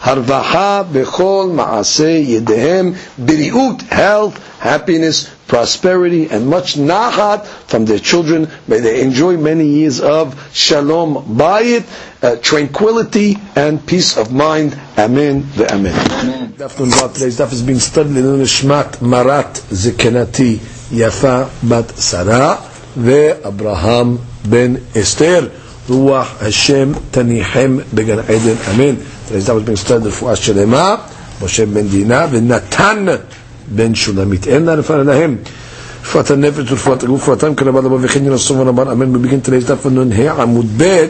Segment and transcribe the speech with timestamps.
[0.00, 8.48] Harvaha, Bechol, Maaseh, Yedehem, Biriut, health, happiness, prosperity, and much nahat from their children.
[8.66, 11.84] May they enjoy many years of shalom bayit,
[12.22, 14.78] uh, tranquility, and peace of mind.
[14.98, 15.46] Amen.
[15.56, 16.52] The Amen.
[16.54, 20.56] Daf Nun Today's daf is being studied in Nishmat Marat Zikenati
[20.90, 25.50] Yafa Bat Sarah Abraham ben Esther.
[25.89, 28.95] רוח השם תניחם בגן עדן, אמן.
[29.29, 30.95] Today's was being studied רפואה שלמה,
[31.43, 33.05] משה בן דינה ונתן
[33.75, 34.47] בן שולמית.
[34.47, 35.35] אין לה לפני להם.
[36.03, 39.15] רפואת הנפש ורפואת הגוף, רפואתם כנבא לבא וכן ינסו ונאמר אמן.
[39.15, 41.05] We begin today's דף נ"ה עמוד ב'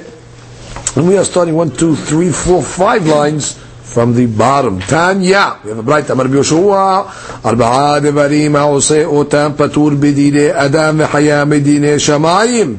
[0.95, 3.58] and we are starting one, two, three, four, five lines
[3.94, 4.80] from the bottom.
[4.81, 7.03] Tanya, we have a bright Amar Yoshua,
[7.45, 12.75] ארבעה דברים העושה אותם פטור בדיני אדם וחיה מדיני שמיים.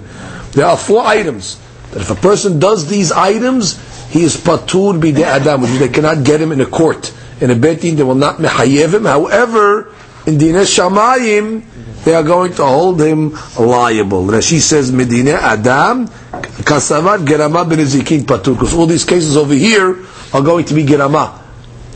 [0.54, 1.56] There are four items
[1.91, 3.77] that if a person does these items,
[4.09, 7.13] he is patur bide adam, which they cannot get him in a court.
[7.39, 9.05] In a betin, they will not mehayev him.
[9.05, 9.93] However,
[10.25, 11.63] in dine shamayim,
[12.03, 14.25] they are going to hold him liable.
[14.25, 17.79] Rashi says, Medine Adam, Kasavat Gerama ben
[18.25, 18.53] Patur.
[18.53, 21.41] Because all these cases over here are going to be Gerama.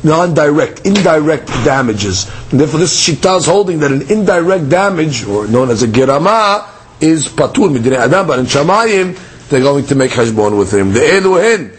[0.04, 2.30] Non-direct, indirect damages.
[2.52, 6.68] And therefore this Shita is holding that an indirect damage, or known as a Gerama,
[7.00, 9.18] is Patur, Medine Adam, but in Shamayim,
[9.51, 10.93] they're going to make hashbon with him.
[10.93, 11.71] The Eluhen,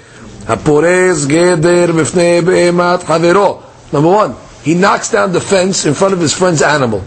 [0.47, 3.59] הפורס גדר בפני בהמת חברו.
[3.93, 7.03] Number one, he knocks down the fence in front of his friend's animal.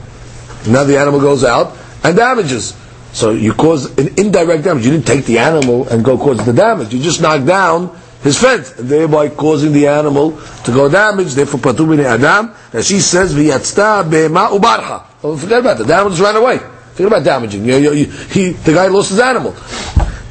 [0.66, 2.74] Now the animal goes out and damages.
[3.12, 4.84] So you cause an indirect damage.
[4.86, 6.92] You didn't take the animal and go cause the damage.
[6.94, 11.34] You just knocked down his fence, thereby causing the animal to go damaged.
[11.34, 12.54] Therefore, patur b'nei adam.
[12.72, 15.86] And she says, "V'yatzta b'ma ubarcha." Oh, forget about that.
[15.86, 16.58] The animal just ran away.
[16.92, 17.64] Forget about damaging.
[17.64, 19.54] You, you, you, he, the guy lost his animal.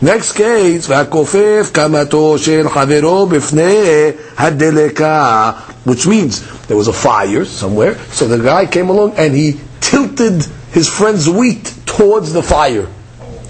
[0.01, 5.51] Next case, והכופף קמתו של חברו בפני הדלקה,
[5.87, 10.45] which means there was a fire somewhere, so the guy came along and he tilted
[10.71, 12.87] his friend's wheat towards the fire.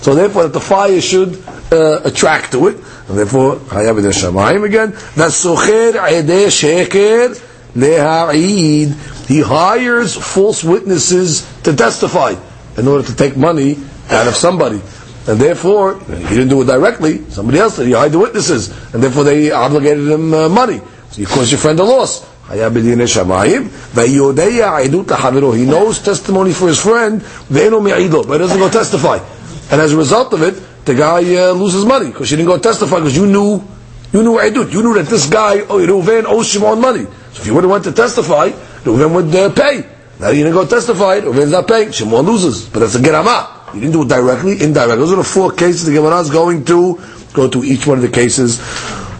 [0.01, 1.31] So therefore, that the fire should
[1.71, 2.77] uh, attract to it,
[3.07, 7.27] and therefore, חייב את השמיים again, והסוחר עדי שקר
[7.75, 8.93] להעיד,
[9.27, 12.33] he hires false witnesses to testify
[12.77, 13.77] in order to take money
[14.09, 14.79] out of somebody
[15.26, 17.28] and therefore he didn't do it directly.
[17.30, 17.86] Somebody else did.
[17.86, 20.80] He hired the witnesses, and therefore they obligated him uh, money.
[21.10, 22.26] So you cause your friend a loss.
[22.50, 22.68] He
[25.64, 29.18] knows testimony for his friend, but he doesn't go testify.
[29.70, 32.58] And as a result of it, the guy uh, loses money because you didn't go
[32.58, 33.64] testify because you knew
[34.12, 34.72] you knew Edut.
[34.72, 37.04] You knew that this guy, oh, Reuven owes Shimon money.
[37.32, 38.50] So if you would have went to testify,
[38.84, 39.84] Reuven would uh, pay.
[40.20, 41.90] Now you didn't go testify, Reuven's not paying.
[41.90, 42.68] Shimon loses.
[42.68, 43.53] But that's a gerama.
[43.74, 44.96] You didn't do it directly, indirectly.
[44.98, 47.00] Those are the four cases the Gemara is going to
[47.32, 48.60] go to each one of the cases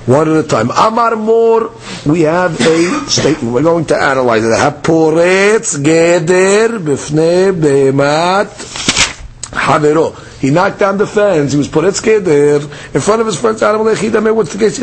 [0.06, 0.70] one at a time.
[0.70, 1.72] Amar Mor,
[2.06, 3.53] we have a statement.
[3.54, 4.48] We're going to analyze it.
[4.48, 8.47] Haporetz geder b'fnei be'emat
[9.50, 10.15] havero.
[10.41, 11.53] He knocked down the fence.
[11.53, 12.62] He was poretz geder
[12.94, 13.86] in front of his friend's animal.
[13.86, 14.78] What's the case?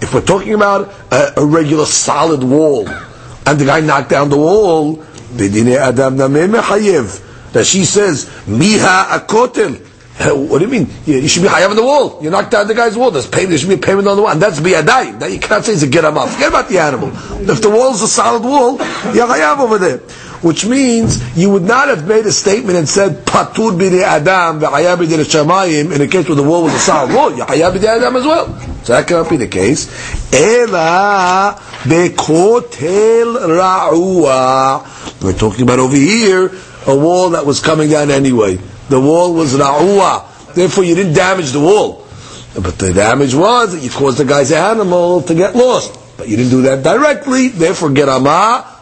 [0.00, 4.38] If we're talking about a, a regular solid wall, and the guy knocked down the
[4.38, 9.84] wall, b'dine adam nameh mechayev that she says, Miha akotel.
[10.18, 10.90] What do you mean?
[11.06, 12.18] You, should be high up on the wall.
[12.20, 13.12] You knocked down the guy's wall.
[13.12, 13.50] There's payment.
[13.50, 14.32] There should be a payment on the wall.
[14.32, 15.20] And that's biyadai.
[15.20, 16.28] That you cannot say it's a geramah.
[16.28, 17.10] Forget about the animal.
[17.48, 18.78] If the wall is a solid wall,
[19.14, 19.98] you're hayav over there.
[20.42, 24.98] Which means you would not have made a statement and said patur b'nei adam v'hayav
[24.98, 27.36] b'nei shamayim in a case where the wall was a solid wall.
[27.36, 28.58] You're hayav b'nei adam as well.
[28.82, 29.86] So that cannot be the case.
[30.32, 35.22] Ela bekotel ra'ua.
[35.22, 36.50] We're talking about over here
[36.86, 38.56] a wall that was coming down anyway.
[38.88, 40.54] The wall was ra'ua.
[40.54, 42.06] Therefore, you didn't damage the wall.
[42.54, 45.98] But the damage was that you caused the guy's animal to get lost.
[46.16, 47.48] But you didn't do that directly.
[47.48, 48.74] Therefore, get ama.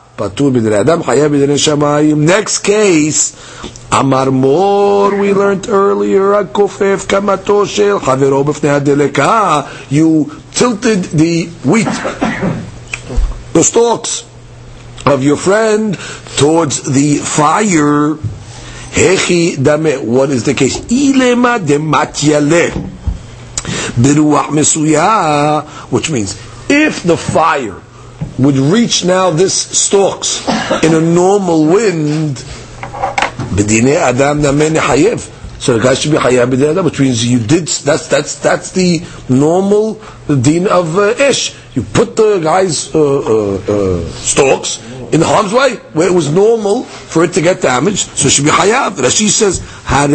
[2.16, 3.37] Next case,
[3.93, 6.42] Amar Mor, we learned earlier,
[9.90, 11.84] you tilted the wheat,
[13.52, 14.25] the stalks
[15.06, 15.97] of your friend
[16.37, 18.14] towards the fire.
[18.97, 20.06] Hechi dame.
[20.06, 20.79] What is the case?
[20.81, 22.70] Ilema dematyale.
[23.97, 24.50] Biruach
[25.91, 26.35] which means
[26.69, 27.81] If the fire
[28.38, 30.47] would reach now this stalks
[30.82, 32.38] in a normal wind,
[33.59, 35.32] adam hayev.
[35.59, 37.69] So the guy should be hayav b'dinei which means you did.
[37.69, 41.55] That's that's that's the normal din of uh, ish.
[41.75, 44.79] You put the guy's uh, uh, uh, stalks
[45.12, 48.31] in the harm's way, where it was normal for it to get damaged, so it
[48.32, 48.93] should be hayav.
[48.97, 50.08] Rashi says, Hare.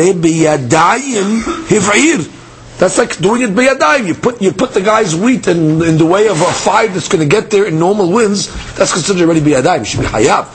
[2.81, 4.07] That's like doing it biyadayim.
[4.07, 7.09] You put you put the guy's wheat in, in the way of a fire that's
[7.09, 8.49] going to get there in normal winds.
[8.73, 9.81] That's considered already biyadayim.
[9.81, 10.49] It should be hayav.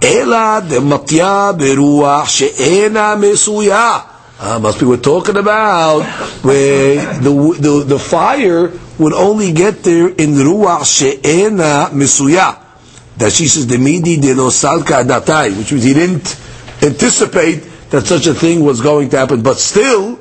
[0.00, 4.06] Ela dematya beruach she'ena mesuya.
[4.38, 6.04] Uh, must be we're talking about
[6.44, 8.70] where the, the the fire
[9.00, 12.65] would only get there in ruach she'ena mesuya
[13.17, 16.39] That she says the midi de lo salka datai, which means he didn't
[16.81, 19.43] anticipate that such a thing was going to happen.
[19.43, 20.15] But still,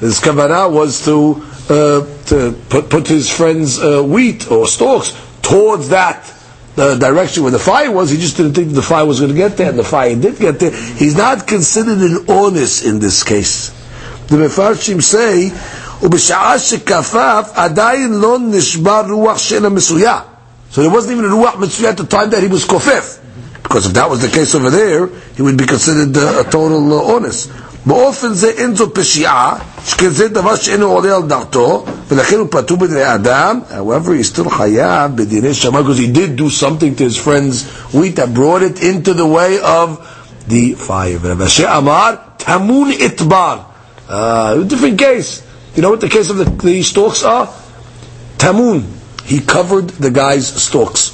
[0.00, 5.90] his kavanah was to uh, to put, put his friend's uh, wheat or stalks towards
[5.90, 6.32] that
[6.74, 8.10] the direction where the fire was.
[8.10, 10.38] He just didn't think the fire was going to get there, and the fire did
[10.38, 10.70] get there.
[10.70, 13.70] He's not considered an honest in this case.
[14.28, 15.52] The Mefarshim say,
[16.02, 20.20] "ובשעה שכפף עדיין לא נשבר רוח של המסויה."
[20.70, 23.20] So there wasn't even a ruach mitzvah at the time that he was kofef.
[23.62, 25.06] Because if that was the case over there,
[25.36, 27.50] he would be considered uh, a total uh, honest.
[27.86, 29.54] באופן זה אין זו פשיעה,
[29.86, 34.50] שכן זה דבר שאינו עולה על דעתו, ולכן הוא פטור בדיני אדם, however he still
[34.50, 38.82] חייב בדיני שמיים, because he did do something to his friend's wheat that brought it
[38.82, 39.98] into the way of
[40.48, 41.18] the fire.
[41.20, 43.58] ורב אשר אמר, טמון אתבר.
[44.08, 45.42] Uh, different case.
[45.74, 47.48] You know what the case of the, the stalks are?
[48.38, 48.82] Tamun.
[49.27, 51.11] He covered the guy's stalks.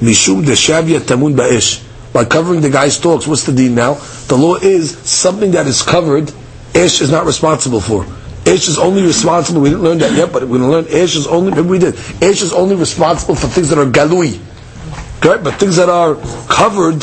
[0.00, 1.84] Mishum deshavya tamun ba'esh.
[2.12, 3.94] By covering the guy's stalks, what's the deal now?
[4.28, 6.32] The law is something that is covered,
[6.74, 8.06] Ish is not responsible for.
[8.44, 11.16] Ish is only responsible, we didn't learn that yet, but we're going to learn Ish
[11.16, 11.94] is only, maybe we did.
[12.22, 14.40] Ish is only responsible for things that are galui.
[15.18, 15.42] Okay?
[15.42, 16.14] But things that are
[16.48, 17.00] covered,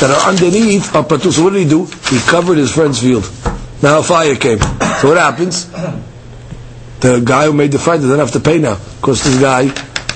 [0.00, 1.32] that are underneath, are patu.
[1.32, 1.84] So what did he do?
[2.08, 3.30] He covered his friend's field.
[3.82, 4.60] Now a fire came.
[4.60, 5.66] So what happens?
[7.00, 9.68] The guy who made the fire doesn't have to pay now, because this guy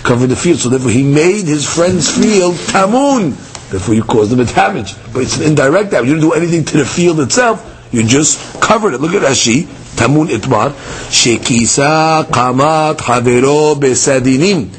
[0.03, 0.59] covered the field.
[0.59, 3.35] So therefore he made his friend's field tamun.
[3.69, 4.95] Therefore you caused him a damage.
[5.13, 6.07] But it's an indirect damage.
[6.09, 7.89] You didn't do anything to the field itself.
[7.91, 9.01] You just covered it.
[9.01, 9.63] Look at Rashi.
[9.97, 10.71] Tamun itmar.
[11.09, 14.69] Shekisa kamat havero besadinim.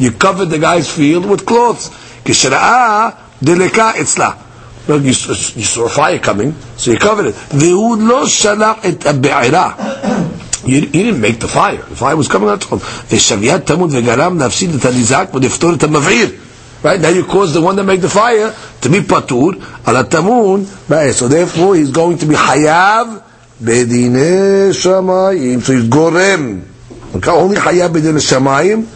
[0.00, 1.88] You covered the guy's field with cloths.
[2.24, 4.36] Kishra'a deleka itzla.
[4.86, 7.34] Look, you, s- you saw a fire coming, so you covered it.
[7.34, 9.72] והוא לא שלח את הבעירה.
[10.65, 11.77] he, he, didn't make the fire.
[11.77, 12.85] The fire was coming out from him.
[12.85, 16.39] Shaviat tamud vegaram nafsid tanizak v'deftor tamavir.
[16.83, 19.55] Right now, you cause the one that made the fire to be patur
[19.87, 20.89] ala tamun.
[20.89, 23.23] Right, so therefore, he's going to be hayav
[23.61, 25.61] bedine shamayim.
[25.61, 26.67] So he's gorem.
[27.15, 28.87] Okay, only hayav bedine shamayim.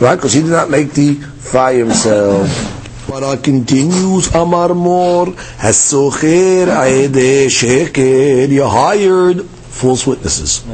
[0.00, 2.76] Right, because he did not make the fire himself.
[3.08, 10.64] Para continues, Amar Mor, has socher aede sheker, you hired false witnesses.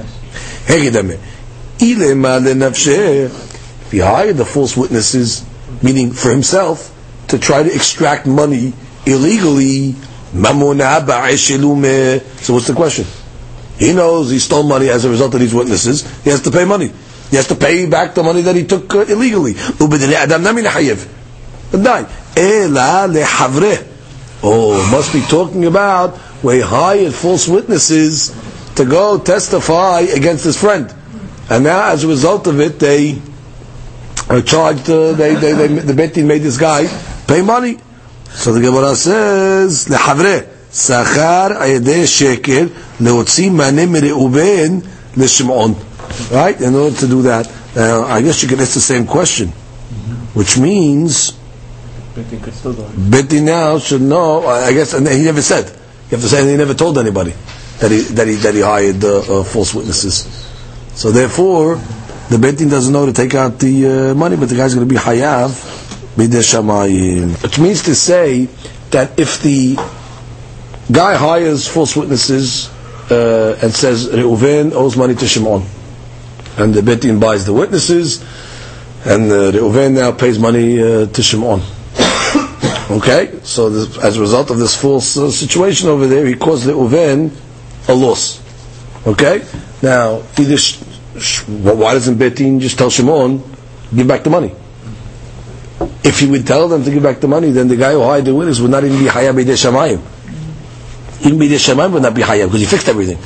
[3.87, 5.45] If he hired the false witnesses,
[5.83, 6.91] meaning for himself,
[7.29, 8.73] to try to extract money
[9.07, 9.95] illegally,
[10.35, 10.43] so
[12.55, 13.05] what's the question?
[13.79, 16.03] He knows he stole money as a result of these witnesses.
[16.25, 16.91] He has to pay money.
[17.31, 19.55] He has to pay back the money that he took uh, illegally.
[24.43, 28.31] Oh, must be talking about where he hired false witnesses
[28.76, 30.94] to go testify against his friend.
[31.50, 33.22] And now, as a result of it, they
[34.30, 36.88] are charged, uh, they, they, they, the bet Din made this guy
[37.28, 37.78] pay money.
[38.30, 40.46] So the Gemara says, לחברה.
[40.74, 42.66] שכר על ידי שקר
[43.00, 44.80] להוציא מענה מראובן
[45.18, 45.74] לשמעון.
[46.32, 46.62] Right?
[46.62, 47.50] In order to do that.
[47.76, 49.50] Now, I guess you can ask the same question.
[50.34, 51.34] Which means,
[52.16, 55.66] Betty now should know, I guess, and he never said.
[55.66, 57.34] You have to say he never told anybody
[57.85, 60.25] that he, that he, that he hired uh, uh, false witnesses.
[60.95, 61.75] So therefore,
[62.31, 64.95] the Betin doesn't know to take out the uh, money, but the guy's going to
[64.95, 65.51] be hayav
[66.17, 67.43] b'dei shamayim.
[67.43, 68.47] Which means to say
[68.91, 69.77] that if the
[70.91, 72.71] guy hires false witnesses
[73.11, 75.67] uh, and says Reuven owes money to Shimon,
[76.57, 78.23] and the Betin buys the witnesses,
[79.05, 81.61] and uh, Reuven now pays money uh, to Shimon.
[82.91, 86.67] Okay, so this, as a result of this false uh, situation over there, he caused
[86.67, 87.31] Reuven
[87.89, 88.41] a loss.
[89.07, 89.45] Okay,
[89.83, 90.79] now either sh-
[91.19, 93.43] sh- why doesn't Betin just tell Shimon
[93.95, 94.55] give back the money?
[96.03, 98.25] If he would tell them to give back the money, then the guy who hired
[98.25, 100.01] the witness would not even be hayab b'dei shamayim.
[101.27, 103.19] Even b'dei shamayim would not be hayab because he fixed everything.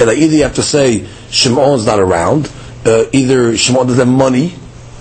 [0.00, 2.50] And either you have to say Shimon's not around,
[2.86, 4.54] uh, either Shimon doesn't have money,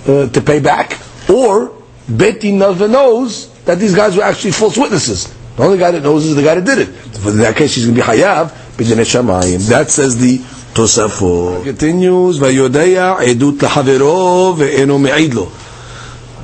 [0.08, 1.00] uh, to pay back,
[1.30, 1.72] or
[2.10, 5.32] Beti never knows that these guys were actually false witnesses.
[5.56, 7.26] The only guy that knows is the guy that did it.
[7.28, 9.68] In that case, he's going to be hayav b'dinei shamayim.
[9.70, 10.38] That says the
[10.74, 11.64] Tosafot.
[11.64, 15.50] Continues, vayodaya edut lahavero ve'eno me'idlo.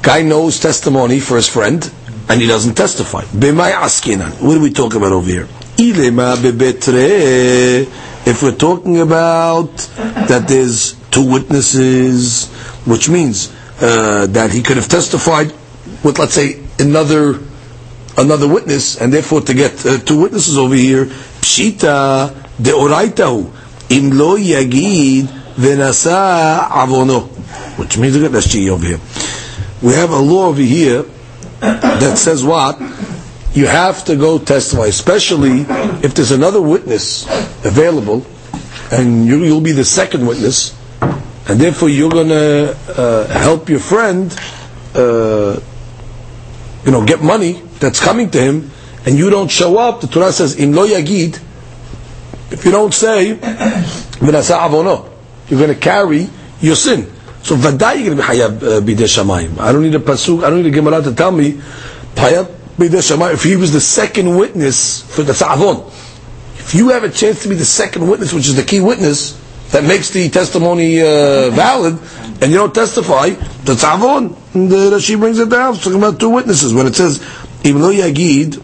[0.02, 1.90] Guy knows testimony for his friend,
[2.30, 3.22] and he doesn't testify.
[3.24, 4.42] B'may askinan.
[4.42, 5.48] What are we talking about over here?
[5.78, 7.88] Ilema bebetre.
[8.25, 9.75] If we're talking about
[10.28, 12.48] that there's two witnesses,
[12.86, 15.48] which means uh, that he could have testified
[16.04, 17.40] with, let's say, another
[18.18, 21.06] another witness, and therefore to get uh, two witnesses over here,
[21.43, 22.31] pshita
[22.62, 23.51] deoraitahu
[23.89, 25.27] im lo yagid
[25.59, 27.27] venasa avono,
[27.77, 29.00] which means that over here.
[29.81, 31.03] We have a law over here
[31.59, 32.79] that says what?
[33.53, 35.62] You have to go testify, especially
[36.01, 37.25] if there's another witness
[37.65, 38.25] available,
[38.91, 43.79] and you, will be the second witness, and therefore you're going to uh, help your
[43.79, 44.35] friend,
[44.95, 45.59] uh,
[46.85, 48.71] you know, get money that's coming to him,
[49.05, 50.01] and you don't show up.
[50.01, 51.39] The Torah says, "Im lo yagid."
[52.51, 55.10] If you don't say, "V'nasa avono,"
[55.50, 56.29] you're going to carry
[56.62, 57.12] your sin.
[57.41, 59.60] So vaday you're going to be hayab bidei shamayim.
[59.60, 60.43] I don't need a pasuk.
[60.43, 61.53] I don't need a gemara to tell me
[62.15, 62.45] hayab
[62.77, 63.33] bidei shamayim.
[63.33, 65.88] If he was the second witness for the tzavon,
[66.60, 69.39] if you have a chance to be the second witness, which is the key witness
[69.72, 72.00] that makes the testimony uh, valid,
[72.41, 74.36] and you don't testify, the tzavon.
[74.53, 75.74] The Rashi brings it down.
[75.74, 77.22] It's talking about two witnesses when it says,
[77.63, 78.63] "Im lo yagid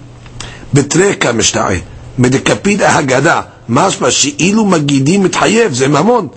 [0.74, 6.28] betreka mishta'eh." מדקפיד ההגדה, משמע שאילו מגידים מתחייב, זה ממון.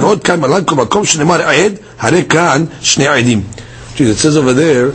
[0.00, 3.42] ועוד כאן מל"ג כל מקום שנאמר עד, הרי כאן שני עדים.
[3.96, 4.92] it says over there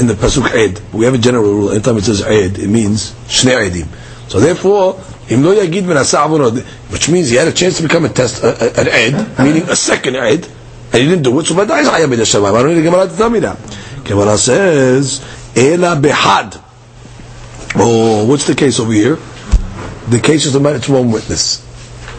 [0.00, 3.12] in the pasuk עד, we have a general rule, anytime it says עד, it means
[3.28, 3.86] שני עדים.
[4.30, 4.94] So therefore,
[5.34, 6.52] אם לא יגיד ונעשה עוונות,
[6.92, 9.76] which means he had a chance to become a test, uh, an עד, meaning a
[9.76, 10.46] second עד,
[10.92, 12.54] and he didn't do it, so ודאי זה חייב בידי שמיים.
[12.54, 13.56] I don't need a Gemara to tell me that.
[14.08, 15.20] Gemara says,
[15.56, 16.44] אלא בחד.
[17.75, 19.17] Oh, what's the case over here?
[20.09, 21.61] the case is about it's one witness.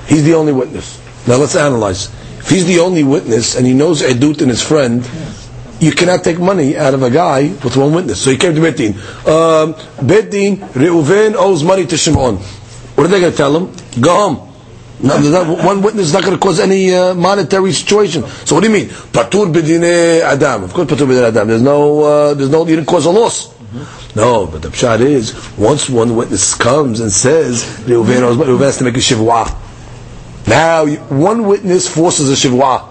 [0.09, 1.01] He's the only witness.
[1.27, 2.07] Now let's analyze.
[2.39, 5.09] If he's the only witness and he knows Edut and his friend,
[5.81, 8.21] you cannot take money out of a guy with one witness.
[8.23, 8.95] So he came to Betin.
[9.27, 9.75] Um,
[10.07, 12.37] Betin, Reuven owes money to Shimon.
[12.37, 13.75] What are they going to tell him?
[14.01, 14.51] Go home.
[15.03, 18.27] No, not, one witness is not going to cause any uh, monetary situation.
[18.45, 18.89] So what do you mean?
[18.89, 20.65] Patur b'dine adam.
[20.65, 21.49] Of course, patur b'dine adam.
[21.49, 23.54] There's no, uh, there's no, you didn't cause a loss.
[24.15, 28.95] No, but the pshat is, once one witness comes and says, Reuven has to make
[28.95, 29.53] a shivwa.
[30.47, 32.89] Now, one witness forces a shivwa.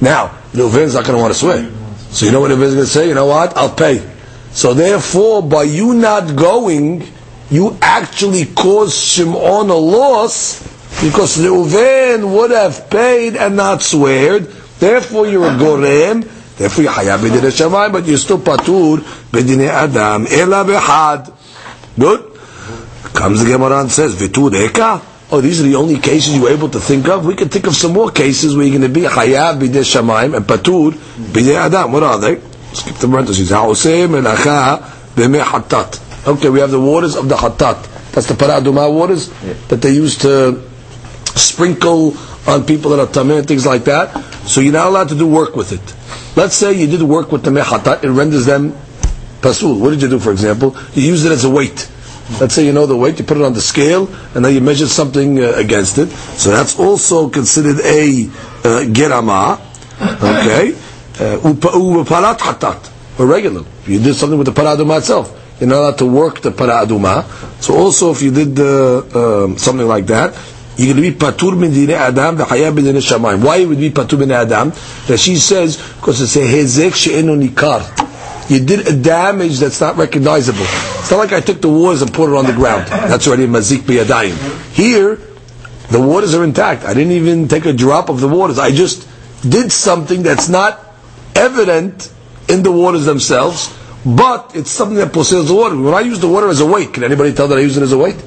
[0.00, 1.70] Now, Reuven's not going to want to swear.
[2.10, 3.08] So you know what Reuven's going to say?
[3.08, 3.56] You know what?
[3.56, 4.08] I'll pay.
[4.50, 7.06] So therefore, by you not going,
[7.50, 10.62] you actually caused Shimon a loss
[11.00, 14.46] because Reuven would have paid and not sweared.
[14.78, 18.98] Therefore, you're a gorem Therefore, you hayab b'dinei shamayim, but you're still patur
[19.30, 20.26] b'dinei adam.
[20.26, 21.32] Ela b'had.
[21.98, 22.32] Good.
[23.12, 26.50] Comes the Gemara and says, "Vitur eka." Oh, these are the only cases you were
[26.50, 27.26] able to think of.
[27.26, 30.36] We can think of some more cases where you're going to be hayab b'dinei shamayim
[30.36, 31.92] and patur b'dinei adam.
[31.92, 32.40] What are they?
[32.72, 33.50] Skip the parentheses.
[33.50, 34.82] Ha'oseh melacha
[35.14, 36.26] b'mei hatat.
[36.26, 38.12] Okay, we have the waters of the hatat.
[38.12, 39.28] That's the paraduma waters
[39.68, 40.62] that they used to
[41.36, 42.12] sprinkle
[42.46, 44.12] on people that are tameh and things like that.
[44.46, 45.94] So you're not allowed to do work with it.
[46.36, 48.72] Let's say you did work with the mechatat, it renders them
[49.40, 49.78] pasul.
[49.78, 50.76] What did you do, for example?
[50.94, 51.90] You use it as a weight.
[52.40, 54.60] Let's say you know the weight, you put it on the scale, and then you
[54.60, 56.08] measure something uh, against it.
[56.10, 59.60] So that's also considered a uh, gerama,
[60.00, 60.74] okay?
[61.14, 63.64] Uh, Upalat hatat, or regular.
[63.86, 65.32] You did something with the paraduma itself.
[65.60, 67.24] You're not allowed to work the paraduma.
[67.62, 70.34] So also, if you did uh, um, something like that,
[70.76, 73.44] you're going to be patur min dine adam v'chaya b'dine shamayim.
[73.44, 74.72] Why would be patur min adam?
[74.72, 78.04] Rashi says because it's a hezek she'enu nikar.
[78.48, 80.60] You did a damage that's not recognizable.
[80.60, 82.86] It's not like I took the waters and put it on the ground.
[82.88, 84.72] That's already mazik biyadayim.
[84.72, 85.18] Here,
[85.90, 86.84] the waters are intact.
[86.84, 88.58] I didn't even take a drop of the waters.
[88.58, 89.08] I just
[89.42, 90.80] did something that's not
[91.34, 92.12] evident
[92.48, 95.76] in the waters themselves, but it's something that possesses the water.
[95.76, 97.82] When I use the water as a weight, can anybody tell that I use it
[97.82, 98.22] as a weight?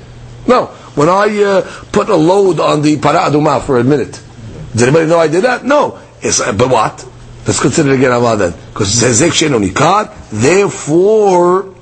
[0.49, 0.67] No.
[0.95, 4.21] When I uh, put a load on the para for a minute,
[4.73, 5.65] does anybody know I did that?
[5.65, 5.99] No.
[6.21, 7.07] It's, uh, but what?
[7.47, 8.57] Let's consider it again about that.
[8.73, 11.75] Because it says Hezek therefore,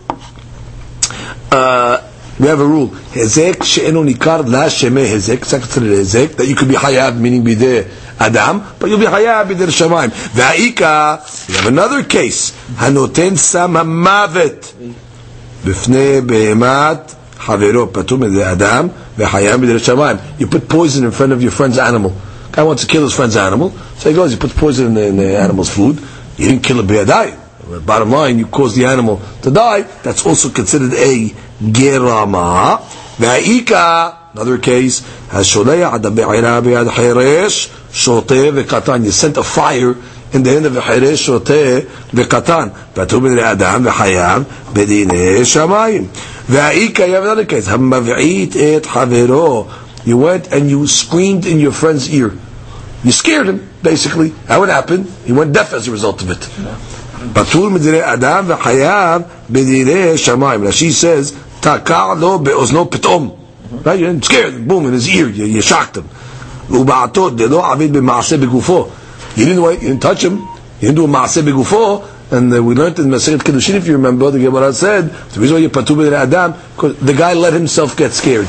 [1.52, 2.08] uh,
[2.40, 2.88] we have a rule.
[2.88, 5.42] Hezek she'enu nikar la sheme hezek.
[5.42, 6.36] It's considered hezek.
[6.36, 10.10] That you could be hayab, meaning be there Adam, but you'll be hayab b'der shamayim.
[10.10, 12.52] Va'ika, we have another case.
[12.76, 14.72] Hanoten sam hamavet.
[15.64, 17.14] בפני בהמת
[17.46, 20.16] חברו פטור מזה אדם וחייב בדרך שמיים.
[20.40, 22.12] You put poison in front of your friend's animal.
[22.52, 25.06] Guy wants to kill his friend's animal, so he goes, he puts poison in the,
[25.06, 25.98] in the animal's food.
[26.36, 27.86] You didn't kill a biyadai.
[27.86, 29.82] Bottom line, you caused the animal to die.
[30.02, 31.28] That's also considered a
[31.60, 32.78] gerama.
[33.16, 39.04] Va'ika, another case, has sholea ad be'ira be'ad hiresh, shoteh ve'katan.
[39.04, 39.94] You sent a fire
[40.32, 42.70] in the end of the hiresh, shoteh ve'katan.
[42.94, 44.44] Patu bin adam ve'hayav
[44.74, 45.40] bedine
[46.49, 47.67] You have another case.
[47.67, 48.85] Et.
[50.05, 52.37] You went and you screamed in your friend's ear.
[53.03, 54.29] You scared him, basically.
[54.47, 55.03] That would happen.
[55.25, 56.43] He went deaf as a result of it.
[56.43, 56.61] She
[57.57, 60.65] midire adam v'chayav midire shamayim.
[60.65, 63.37] Rashi says, takar lo be'ozno pitom.
[63.85, 63.99] Right?
[63.99, 64.67] You scared him.
[64.67, 65.27] Boom, in his ear.
[65.27, 66.07] You, you shocked him.
[66.69, 67.21] You didn't
[69.35, 70.37] you didn't touch him.
[70.37, 70.47] You
[70.79, 74.29] didn't do a ma'aseh before and uh, we learned in Masechet Kedushin, if you remember,
[74.31, 78.11] the Gemara said, the reason why you b'dinei adam, because the guy let himself get
[78.11, 78.47] scared.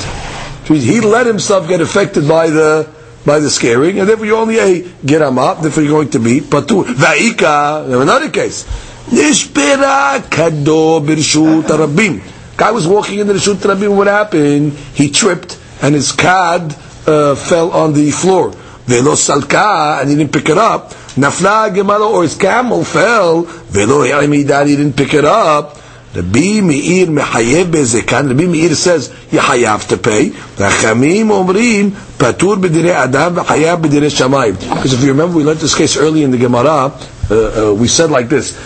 [0.66, 2.88] He let himself get affected by the
[3.24, 6.84] by the scaring, and therefore you only a gerama, therefore you're going to be patu
[6.84, 8.64] Va'ika, another case.
[9.08, 12.22] Nishpera kado birshut arabim.
[12.56, 14.72] Guy was walking in the rishut arabim, what happened?
[14.72, 16.74] He tripped, and his kad
[17.06, 18.52] uh, fell on the floor.
[18.88, 20.94] Velo salka, and he didn't pick it up.
[21.14, 23.42] Nafla gemalo, or his camel fell.
[23.42, 25.76] Velo yamidad, he didn't pick it up.
[26.14, 28.28] Rabbi Meir mechayev bezekan.
[28.30, 30.30] Rabbi Meir says you have to pay.
[30.30, 34.58] Hachamim omrim patur b'direi adam v'chayav b'direi shamayim.
[34.58, 36.90] Because if you remember, we learned this case early in the Gemara.
[37.30, 38.56] Uh, uh, we said like this: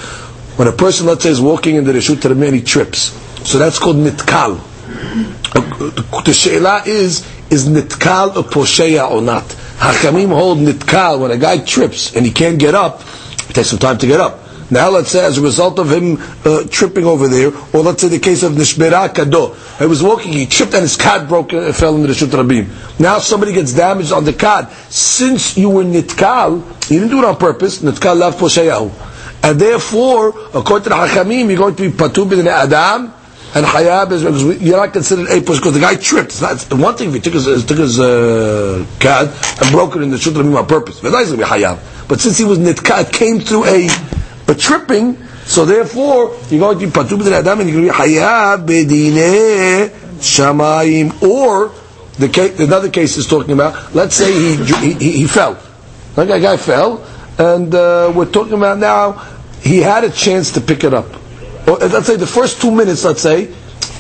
[0.57, 3.11] when a person, let's say, is walking in the reshut and he trips,
[3.45, 4.61] so that's called nitkal.
[6.25, 9.57] The sheila is is nitkal a posheya or not?
[9.83, 13.01] Hachamim hold nitkal when a guy trips and he can't get up.
[13.51, 14.39] It takes some time to get up.
[14.71, 18.07] Now let's say as a result of him uh, tripping over there, or let's say
[18.07, 19.57] the case of Nishbera Kado.
[19.81, 22.29] He was walking, he tripped and his cad broke and uh, fell into the Shut
[22.29, 22.69] Rabim.
[23.01, 24.71] Now somebody gets damaged on the cad.
[24.89, 29.43] Since you were Nitkal, you didn't do it on purpose, Nitkal lav poshayahu.
[29.43, 33.13] And therefore, according to the Hachamim, you're going to be Patub in Adam,
[33.55, 36.31] and Hayab is because you're not considered a push because the guy tripped.
[36.31, 40.03] It's not it's one thing if he took his, took his uh, and broke it
[40.03, 41.01] in the Shut Rabim on purpose.
[41.01, 42.09] But nice to be Hayab.
[42.09, 43.89] But since he was Nitkal, it came through a
[44.47, 48.05] but tripping, so therefore you're going to be patu b'din adam and you're going to
[48.05, 51.23] be hayab b'dine shamayim.
[51.23, 51.73] Or
[52.19, 53.95] the case, another case is talking about.
[53.95, 55.63] Let's say he he, he fell.
[56.17, 57.07] Like a guy fell,
[57.39, 59.13] and uh, we're talking about now.
[59.61, 61.22] He had a chance to pick it up.
[61.67, 63.05] Or, let's say the first two minutes.
[63.05, 63.53] Let's say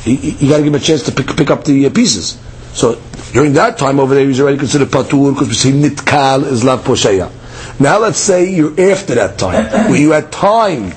[0.05, 2.38] you got to give him a chance to pick pick up the uh, pieces.
[2.72, 3.01] So
[3.33, 6.85] during that time over there, he's already considered patur because we see nitkal is lav
[6.85, 7.31] posheya.
[7.79, 10.92] Now let's say you're after that time, where you had time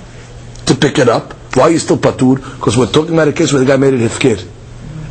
[0.66, 1.34] to pick it up.
[1.56, 2.38] Why are you still patur?
[2.38, 4.42] Because we're talking about a case where the guy made it hifkir.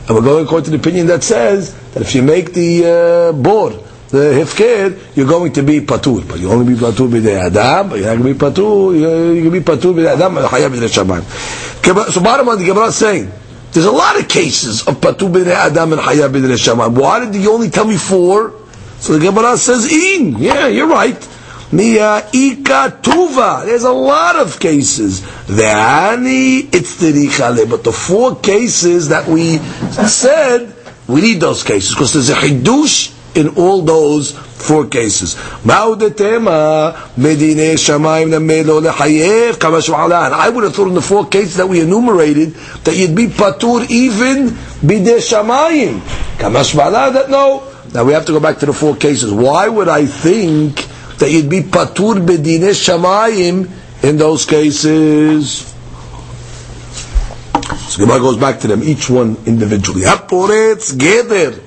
[0.07, 3.33] And we're going according to the opinion that says that if you make the uh,
[3.33, 3.75] board,
[4.15, 6.27] the hifkir, you're going to be patur.
[6.27, 9.43] But you only be patur the adam, but you're not going to be patur, you're
[9.43, 12.97] going to be patur the adam, and chayav the So bottom line, the Gemara is
[12.97, 13.31] saying,
[13.73, 16.99] there's a lot of cases of patur b'nei adam and chayav b'nei shamayim.
[16.99, 18.55] Why did you only tell me four?
[18.99, 20.37] So the Gemara says, in.
[20.39, 21.19] Yeah, you're right.
[21.73, 23.65] Mia ikatuva.
[23.65, 25.23] There's a lot of cases.
[25.23, 27.69] Ve'ani itzterichale.
[27.69, 30.73] But the four cases that we said,
[31.09, 35.37] we need those cases because there's a chidush in all those four cases.
[35.67, 36.17] I would have
[40.75, 46.01] thought in the four cases that we enumerated that you'd be patur even bidei shamayim.
[46.39, 47.71] That no.
[47.93, 49.33] Now we have to go back to the four cases.
[49.33, 50.87] Why would I think
[51.19, 53.71] that you'd be patur bedine shamayim
[54.05, 55.71] in those cases.
[57.89, 60.03] So Gemara goes back to them, each one individually.
[60.03, 61.59] Haporetz geder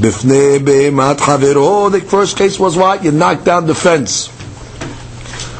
[0.00, 1.90] bifne be'emat havero.
[1.90, 3.02] The first case was what?
[3.04, 4.28] You knocked down the fence.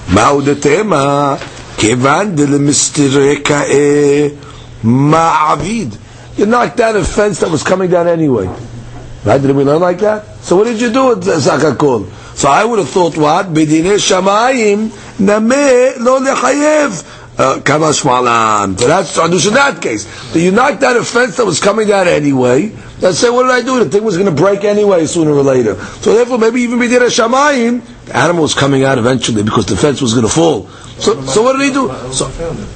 [0.09, 1.39] Ma'udetema
[1.77, 2.47] kevan de
[4.85, 5.99] ma'avid.
[6.37, 8.47] You knocked down a fence that was coming down anyway.
[9.25, 9.41] Right?
[9.43, 10.37] Did we learn like that?
[10.43, 12.09] So what did you do with Zakakol?
[12.37, 13.47] So I would have thought what?
[13.47, 17.16] Bedine shamayim name lo lechayev.
[17.37, 18.79] Kama shmalan.
[18.79, 20.07] So that's Adush in that case.
[20.33, 22.75] So you knocked a fence that was coming down anyway.
[23.01, 23.85] Let's say, what did I do?
[23.85, 25.75] The thing was going to break anyway sooner or later.
[26.01, 30.01] So therefore, maybe even Bedine shamayim, the animal was coming out eventually because the fence
[30.01, 30.67] was going to fall.
[30.99, 31.89] So, so what did he do?
[32.13, 32.29] So,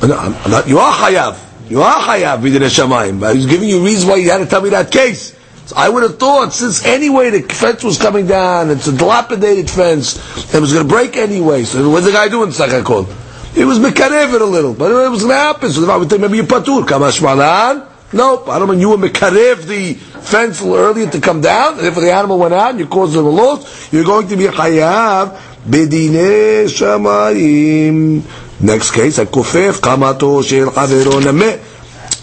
[0.06, 1.70] no, not, you are chayav.
[1.70, 3.24] You are chayav Bedine shamayim.
[3.24, 5.38] I was giving you reasons why you had to tell me that case.
[5.74, 10.16] I would have thought, since anyway the fence was coming down, it's a dilapidated fence,
[10.52, 11.64] it was going to break anyway.
[11.64, 12.50] So what's the guy doing?
[12.52, 13.08] Saka called.
[13.56, 15.70] It was mekarev it a little, but it was going to happen.
[15.70, 16.86] So the would think maybe you patur.
[16.86, 17.86] Kamashmalan.
[18.12, 18.48] Nope.
[18.48, 21.78] I don't mean you were mekarev the fence earlier to come down.
[21.78, 24.36] And if the animal went out and you caused them a loss, you're going to
[24.36, 25.36] be chayav
[25.68, 28.22] bedine shamayim.
[28.60, 31.70] Next case, a kofef kamato shel chavero nameh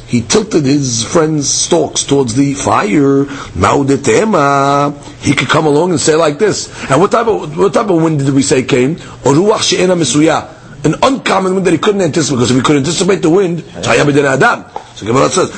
[0.07, 3.25] he tilted his friend's stalks towards the fire.
[3.59, 4.95] Maudetema.
[5.21, 6.69] He could come along and say like this.
[6.89, 8.95] And what type of what type of wind did we say came?
[8.95, 10.56] Oruach she'ena misuya.
[10.83, 13.63] An uncommon wind that he couldn't anticipate because if he could anticipate the wind,
[14.25, 14.65] adam.
[14.95, 15.49] So Gemara says,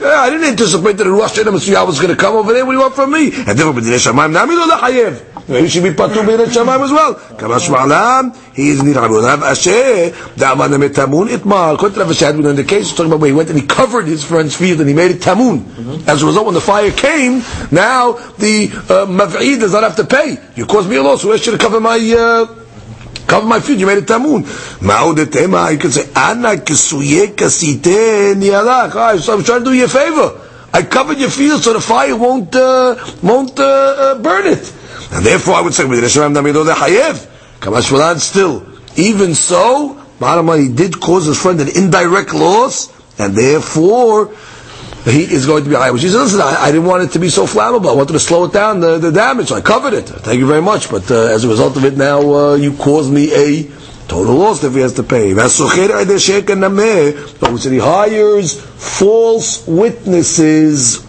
[0.00, 2.64] Yeah, I didn't anticipate that the Ruach She'ena Mesuya was going to come over there.
[2.64, 3.26] What do you want from me?
[3.26, 5.46] And therefore, B'dinei Shamayim nami lo lachayev.
[5.46, 7.14] Maybe he should be patur B'dinei Shamayim as well.
[7.36, 11.74] Kamash Ma'alam, he is nir Rav Ashi, da'aman amit tamun itmar.
[11.74, 14.06] According to Rav Ashi, in the case, talking about where he went and he covered
[14.06, 15.58] his friend's field and he made it tamun.
[15.58, 16.08] Mm-hmm.
[16.08, 20.04] As a result, when the fire came, now the uh, mav'id does not have to
[20.04, 20.38] pay.
[20.56, 21.98] You caused me a loss, so I should have covered my...
[21.98, 22.59] Uh,
[23.30, 24.42] cover my feet, you made a tamun.
[24.82, 28.96] Ma'odetema, you can say, Ana kisuye kasite niyalak.
[28.96, 30.40] I was trying to do you a favor.
[30.72, 34.72] I covered your field so the fire won't, uh, won't uh, uh, burn it.
[35.12, 36.02] And therefore I would say, with
[37.60, 38.66] Kamash still.
[38.96, 44.34] Even so, bottom line, he did cause his friend an indirect loss, and therefore
[45.04, 45.94] he is going to be high.
[45.96, 47.90] She said, listen, I, I, didn't want it to be so flammable.
[47.90, 50.04] I wanted to slow it down, the, the damage, so I covered it.
[50.06, 50.90] Thank you very much.
[50.90, 53.64] But uh, as a result of it now, uh, you caused me a
[54.08, 55.32] total loss if he has to pay.
[55.32, 55.48] But
[57.62, 61.06] he hires false witnesses.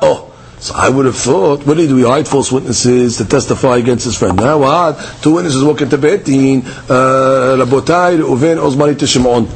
[0.00, 0.24] Oh,
[0.60, 4.16] so I would have thought, what did we hide false witnesses to testify against his
[4.16, 4.36] friend?
[4.36, 5.18] Now what?
[5.22, 9.46] Two witnesses walk into Betin, uh, Rabotai, Uven, Ozmani to Shimon.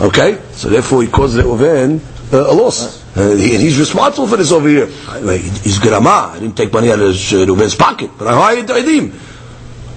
[0.00, 0.38] Okay?
[0.52, 2.00] So therefore he caused Reuven
[2.32, 3.04] uh, a loss.
[3.16, 4.86] Uh, he, and he's responsible for this over here.
[4.86, 6.32] He's Grama.
[6.34, 9.12] I didn't take money out of uh, Reuven's pocket, but I hired Aidim.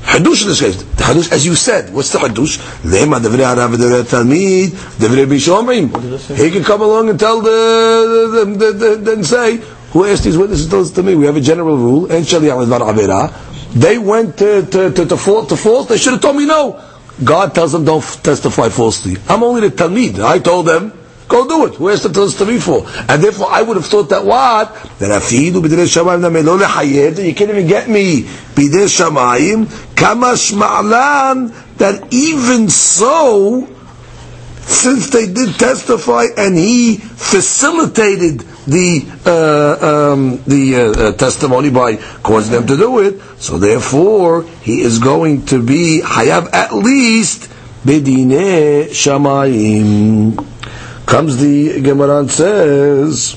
[0.04, 0.78] Hadush in this case.
[0.82, 2.58] The Hadush, as you said, what's the Hadush?
[2.84, 6.36] Lema devre harav talmid, devre bishomrim.
[6.38, 9.58] He can come along and tell the, the, the, the, the, and say,
[9.92, 11.16] who asked these witnesses to us to me?
[11.16, 13.34] We have a general rule, and not avera.
[13.74, 16.84] They went to, to, to, to, fault, to fault, they should have told me no.
[17.24, 19.18] God tells them don't testify falsely.
[19.28, 20.20] I'm only the Talmid.
[20.24, 20.94] I told them,
[21.28, 21.76] go do it.
[21.76, 22.86] Who asked them to testify for?
[23.10, 24.74] And therefore I would have thought that what?
[25.00, 32.70] That afidu b'dei shamayim you can't even get me b'dei shamayim, kamash ma'lan, that even
[32.70, 33.68] so,
[34.62, 40.80] since they did testify and he facilitated the uh, um, the uh,
[41.10, 43.20] uh, testimony by causing them to do it.
[43.42, 47.50] So therefore, he is going to be hayav at least
[47.84, 50.46] bedine shamayim.
[51.06, 53.36] Comes the Gemara and says.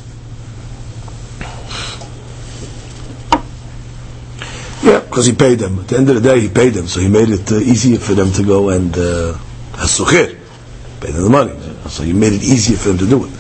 [4.82, 5.78] Yeah, because he paid them.
[5.78, 7.98] At the end of the day, he paid them, so he made it uh, easier
[7.98, 9.38] for them to go and uh,
[10.10, 11.56] pay them the money.
[11.88, 13.30] So he made it easier for them to do it.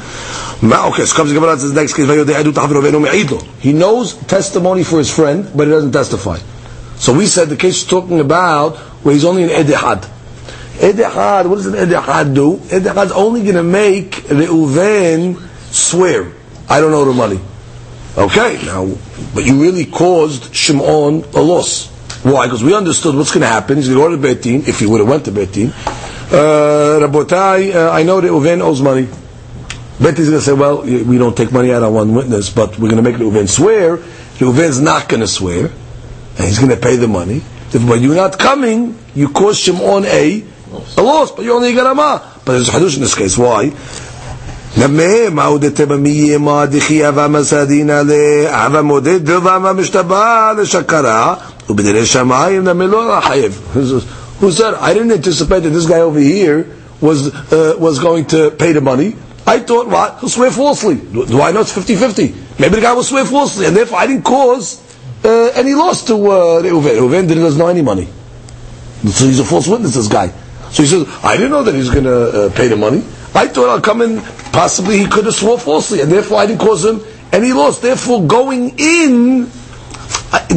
[0.64, 5.66] Okay, so comes the Gemara says next case, He knows testimony for his friend, but
[5.66, 6.38] he doesn't testify.
[6.96, 10.06] So we said the case is talking about where he's only an edihad.
[10.80, 12.60] Edihad, what does an edihad do?
[12.70, 15.36] Edihad is only going to make Reuven
[15.72, 16.32] swear,
[16.68, 17.40] I don't owe the money.
[18.16, 18.86] Okay, now,
[19.34, 21.88] but you really caused Shimon a loss.
[22.22, 22.46] Why?
[22.46, 23.78] Because we understood what's going to happen.
[23.78, 25.70] He's going to go to Betin, if he would have went to Betin.
[26.30, 29.08] Uh, Rabotai, uh, I know Reuven owes money.
[29.99, 32.77] Bet is going to say, well, we don't take money out on one witness, but
[32.77, 33.97] we're going to make Reuven swear.
[33.97, 37.41] Reuven's not going to swear, and he's going to pay the money.
[37.73, 40.43] If when you're not coming, you cause Shimon a,
[40.97, 42.19] a loss, but you only get a ma.
[42.45, 43.37] But there's a hadush in this case.
[43.37, 43.71] Why?
[44.77, 51.35] למה מה הודית במי מה דכי אבה מסדין עליה אבה מודד דרבה משתבע לשקרה
[51.69, 53.59] ובדיני שמיים נמי לא חייב
[54.41, 56.67] who said I didn't anticipate that this guy over here
[57.01, 59.15] was uh, was going to pay the money
[59.52, 60.20] I thought, what?
[60.20, 60.94] He'll swear falsely.
[60.94, 62.58] Do, do I know it's 50-50?
[62.58, 64.80] Maybe the guy will swear falsely, and therefore I didn't cause
[65.26, 66.96] uh, any loss to uh, Reuven.
[66.96, 68.08] Reuven didn't know any money.
[69.04, 70.28] So he's a false witness, this guy.
[70.70, 73.04] So he says, I didn't know that he's going to uh, pay the money.
[73.34, 76.60] I thought I'll come in, possibly he could have swore falsely, and therefore I didn't
[76.62, 77.78] cause him any loss.
[77.78, 79.50] Therefore, going in,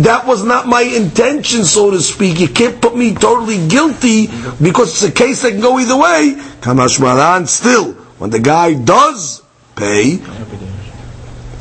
[0.03, 2.39] that was not my intention, so to speak.
[2.39, 4.27] You can't put me totally guilty
[4.62, 6.36] because it's a case that can go either way.
[6.62, 9.43] Kamash Maran, still when the guy does
[9.75, 10.19] pay,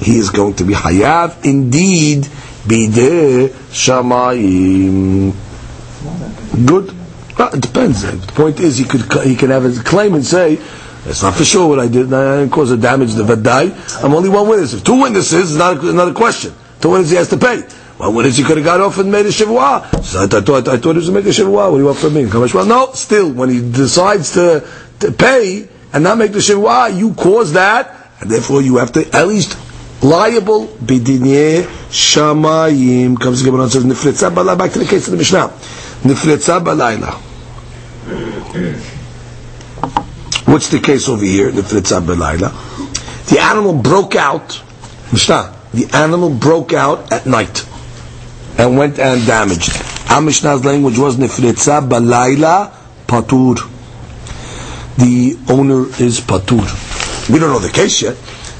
[0.01, 2.29] he is going to be hayav indeed
[2.67, 5.35] bide shamayim.
[6.67, 6.95] Good.
[7.37, 8.03] Well, it depends.
[8.03, 10.59] The point is, he could he can have a claim and say,
[11.07, 12.13] "It's not for sure what I did.
[12.13, 14.05] I didn't cause a damage to the vadai.
[14.05, 14.75] I'm only one witness.
[14.75, 16.55] If two witnesses, it's not another question.
[16.81, 17.63] Two witnesses, he has to pay.
[17.99, 20.05] One witness, he could have got off and made a shivua.
[20.05, 21.71] So I, thought I thought he was make a shivua.
[21.71, 22.27] What do you want from me?
[22.27, 22.93] Well, no.
[22.93, 24.65] Still, when he decides to
[25.01, 29.09] to pay, and not make the shivua, you caused that, and therefore you have to
[29.17, 29.57] at least
[30.03, 33.19] liable bidinye shamayim.
[33.19, 34.59] Comes the Gemara and says nifritza balayla.
[34.59, 35.49] Back to the case of the Mishnah.
[36.03, 37.15] Nifritza balayla.
[40.47, 41.53] What's the case over here?
[41.53, 42.51] Nifritza balayla.
[43.29, 44.61] The animal broke out.
[45.13, 45.55] Mishnah.
[45.73, 47.65] The animal broke out at night
[48.59, 49.73] and went and damaged.
[50.11, 52.73] Our Mishnah's language was nifritza balayla
[53.07, 53.74] patur.
[54.97, 56.65] The owner is patur.
[57.31, 58.17] We don't know the case yet.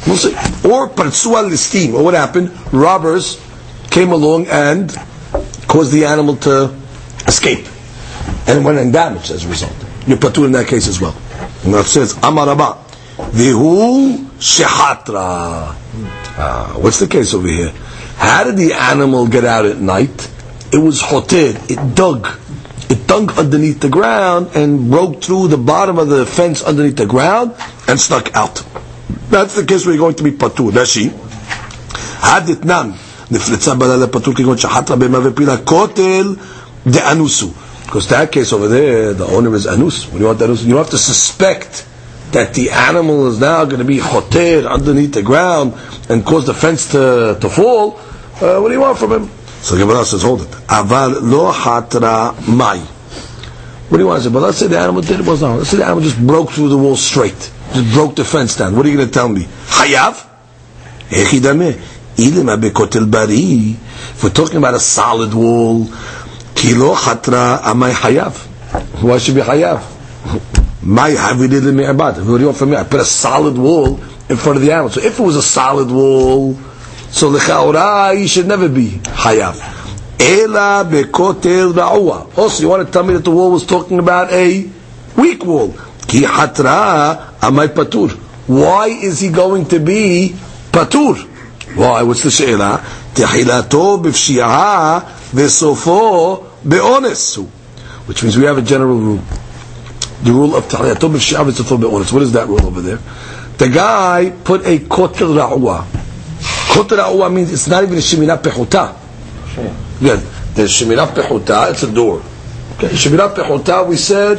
[0.07, 0.33] We'll see.
[0.69, 1.95] Or parsua listim.
[1.95, 2.51] Or what happened?
[2.73, 3.41] Robbers
[3.91, 4.91] came along and
[5.69, 6.77] caused the animal to
[7.27, 7.67] escape
[8.47, 9.75] and went and damaged as a result.
[10.07, 11.17] You're patur in that case as well.
[11.65, 12.83] And that says amaraba.
[13.17, 15.75] Vihu shehatra.
[16.37, 17.73] Uh, what's the case over here?
[18.17, 20.31] How did the animal get out at night?
[20.73, 21.71] It was hotir.
[21.71, 22.27] It dug
[22.94, 27.06] It dug underneath the ground and broke through the bottom of the fence underneath the
[27.06, 27.54] ground
[27.88, 28.64] and stuck out.
[29.30, 30.72] That's the case where you're going to be patur.
[30.72, 31.12] Rashi.
[32.22, 32.92] הדתנן,
[33.32, 36.36] נפלצה בלילה פטור כגון שחטרה בהמה ופילה כותל
[36.88, 37.50] דאנוסו.
[37.86, 40.06] Because that case over there, the owner is anus.
[40.12, 41.86] When you want anus, you don't have to suspect
[42.34, 45.74] that the animal is now going to be hoter underneath the ground
[46.08, 47.98] and cause the fence to, to fall.
[48.40, 49.32] Uh, what do you want from him?
[49.65, 50.49] So Gemara says, hold it.
[50.69, 52.81] Aval lo hatra mai.
[53.89, 54.33] What do you want to say?
[54.33, 55.57] But let's say the animal did it was not.
[55.57, 57.51] Let's say the animal just broke through the wall straight.
[57.73, 58.77] Just broke the fence down.
[58.77, 59.45] What are you going to tell me?
[59.45, 60.29] Hayav?
[61.09, 63.71] Abekotel bari.
[63.71, 65.87] If we're talking about a solid wall,
[66.55, 68.37] kilo hatra amai hayav.
[69.03, 69.83] Why should be hayav?
[70.83, 72.17] My havidid mi'abad.
[72.17, 72.77] Do you want from me?
[72.77, 73.99] I put a solid wall
[74.29, 74.91] in front of the animal.
[74.91, 76.55] So if it was a solid wall,
[77.15, 79.55] so lechaora you should never be hayav.
[80.19, 82.37] Ela bekotel ra'ua.
[82.37, 84.69] Also, you want to tell me that the wall was talking about a
[85.17, 85.69] weak wall?
[86.09, 88.11] Ki hatra amai patur.
[88.49, 90.35] Why is he going to be
[90.73, 91.17] patur?
[91.77, 92.03] Why?
[92.03, 92.83] What's the she'ela?
[93.15, 97.39] Tehilato b'fshi'ah v'sofo be'ones.
[98.09, 99.23] Which means we have a general rule.
[100.25, 102.13] The rule of Tahiyato b'fshi'ah v'sofo be'ones.
[102.13, 102.99] What is that rule over there?
[103.59, 106.01] The guy put a kotel ra'ua.
[106.75, 108.97] Kotel ra'ua means it's not even a sheminah pechuta.
[110.01, 110.19] Good.
[110.55, 112.19] There's sheminah pechuta, it's a door.
[112.75, 114.39] Okay, sheminah pechuta, we said,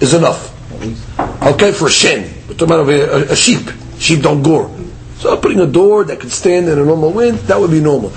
[0.00, 0.52] is enough.
[1.42, 2.32] Okay, for a shen.
[2.48, 3.68] We're talking about a, a sheep.
[3.98, 4.74] Sheep don't gore.
[5.18, 8.10] So putting a door that could stand in a normal wind, that would be normal.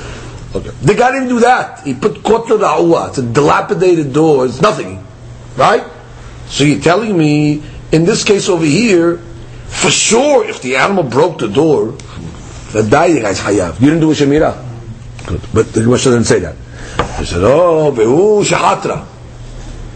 [0.56, 0.70] Okay.
[0.82, 1.82] The guy didn't do that.
[1.84, 3.10] He put kotla da'uwa.
[3.10, 4.46] It's a dilapidated door.
[4.46, 5.06] It's nothing.
[5.58, 5.84] Right?
[6.48, 7.62] So you're telling me,
[7.92, 9.18] in this case over here,
[9.68, 11.98] for sure, if the animal broke the door,
[12.71, 13.80] the die guy's hayav.
[13.80, 14.63] You didn't do a shemira.
[15.25, 15.41] Good.
[15.53, 16.56] But the Gemara didn't say that.
[17.19, 19.06] He said, oh, behu shahatra.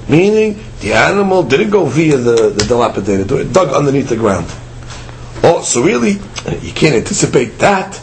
[0.10, 3.42] Meaning, the animal didn't go via the, the dilapidated door.
[3.42, 4.48] It dug underneath the ground.
[5.44, 6.14] Oh, so really,
[6.62, 8.02] you can't anticipate that.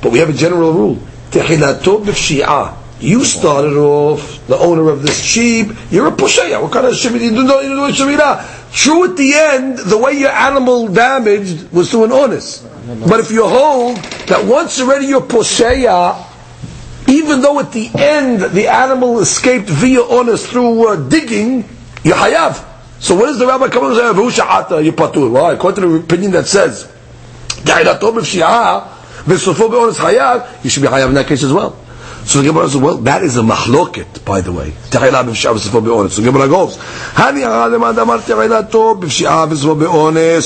[0.00, 0.98] But we have a general rule.
[1.30, 2.78] Tehilato b'fshi'ah.
[3.00, 6.62] You started off, the owner of this sheep, you're a pusheya.
[6.62, 7.20] What kind of shemira?
[7.20, 8.72] You don't do a shemira.
[8.72, 12.63] True at the end, the way your animal damaged was through an honest.
[12.86, 13.96] But if you hold
[14.28, 15.22] that once already you're
[17.06, 21.68] even though at the end the animal escaped via honest through uh, digging,
[22.02, 22.62] you're hayav.
[23.00, 24.02] So what does the rabbi come and say?
[24.02, 25.30] V'hu sha'ata, you're patur.
[25.30, 26.90] Well, according to the opinion that says,
[27.66, 27.74] you
[30.70, 31.78] should be hayav in that case as well.
[32.24, 34.72] So the Gemara says, well, that is a mahloket, by the way.
[34.90, 36.76] So the Gemara goes,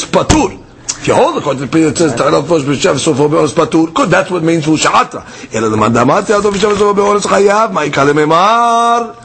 [0.04, 0.67] patur.
[1.00, 4.30] If you hold according to the that says te'ilat b'fshi'ah v'sofo be'onis patur, good, that's
[4.30, 5.54] what means v'hu sha'ata.
[5.54, 9.16] Ela adem adamar te'ilato b'fshi'ah v'sofo be'onis hayav, ma'ikale memar.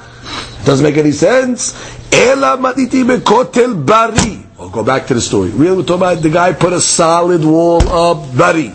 [0.65, 1.73] Doesn't make any sense.
[2.11, 4.45] Ela matiti bekotel bari.
[4.59, 5.49] I'll go back to the story.
[5.49, 8.71] Really, we're talking about the guy put a solid wall up bari.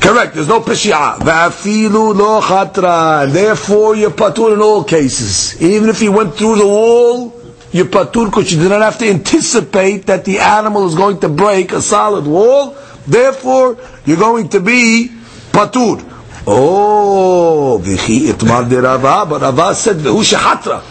[0.00, 0.34] Correct.
[0.34, 1.16] There's no peshia.
[1.18, 3.26] Va'afilu lo chatra.
[3.32, 5.62] Therefore, you're patur in all cases.
[5.62, 7.33] Even if he went through the wall,
[7.74, 11.28] you're patur because you did not have to anticipate that the animal is going to
[11.28, 12.76] break a solid wall.
[13.04, 15.10] Therefore, you're going to be
[15.50, 15.98] patur.
[16.46, 20.84] Oh, v'chi itmar de Rava, but Rava said v'hu shehatra.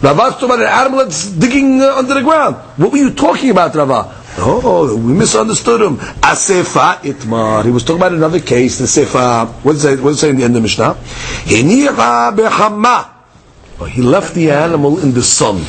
[0.00, 2.54] Rava's talking about an animal that's digging uh, under the ground.
[2.76, 4.22] What were you talking about, Rava?
[4.38, 5.96] Oh, we misunderstood him.
[5.96, 7.64] Asefa itmar.
[7.64, 8.78] He was talking about another case.
[8.78, 9.48] The sefa.
[9.64, 10.94] What does it, what it in the end of Mishnah?
[10.94, 13.11] Hinicha bechama.
[13.82, 15.60] But he left the animal in the sun.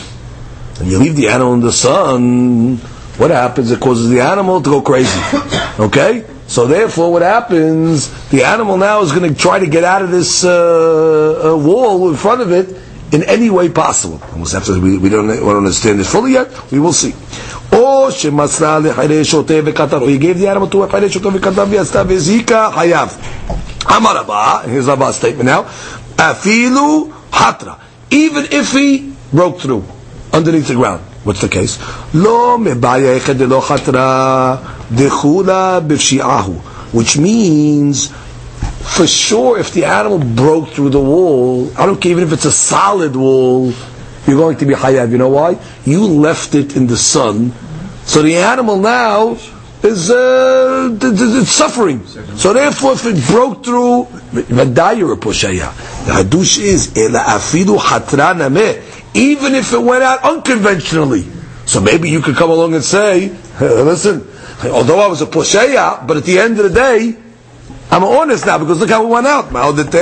[0.80, 2.78] And you leave the animal in the sun,
[3.17, 3.71] what happens?
[3.71, 5.19] It causes the animal to go crazy.
[5.80, 6.23] Okay?
[6.45, 8.12] So therefore, what happens?
[8.30, 12.08] The animal now is going to try to get out of this uh, uh, wall
[12.12, 12.80] in front of it
[13.12, 14.21] in any way possible.
[14.34, 16.71] Almost after we, we don't, we don't understand this fully yet.
[16.71, 17.15] We will see.
[17.71, 18.30] Oh, or he
[20.19, 21.49] gave the animal to a hayav.
[23.97, 24.23] Amar
[24.69, 25.63] here's Abba's statement now.
[25.63, 27.80] Afilu hatra
[28.12, 29.85] even if he broke through
[30.33, 31.02] underneath the ground.
[31.24, 31.78] What's the case?
[32.14, 34.57] לא מבעיה אחד דלא חטרה
[34.94, 36.54] דחולה בפשיעהו,
[36.94, 38.09] which means
[38.96, 42.46] for sure if the animal broke through the wall, I don't care even if it's
[42.46, 43.72] a solid wall,
[44.26, 45.11] you're going to be hayav.
[45.11, 45.59] You know why?
[45.85, 47.52] You left it in the sun,
[48.04, 49.37] so the animal now
[49.84, 52.06] is uh, it's suffering.
[52.06, 54.08] So therefore, if it broke through.
[54.34, 54.41] The
[56.12, 57.78] hadush is afidu
[59.15, 61.26] even if it went out unconventionally.
[61.65, 63.30] So maybe you could come along and say,
[63.62, 64.28] listen,
[64.63, 67.15] although I was a posheya, but at the end of the day,
[67.93, 69.53] I'm honest now because look how it went out.
[69.53, 69.93] Honest?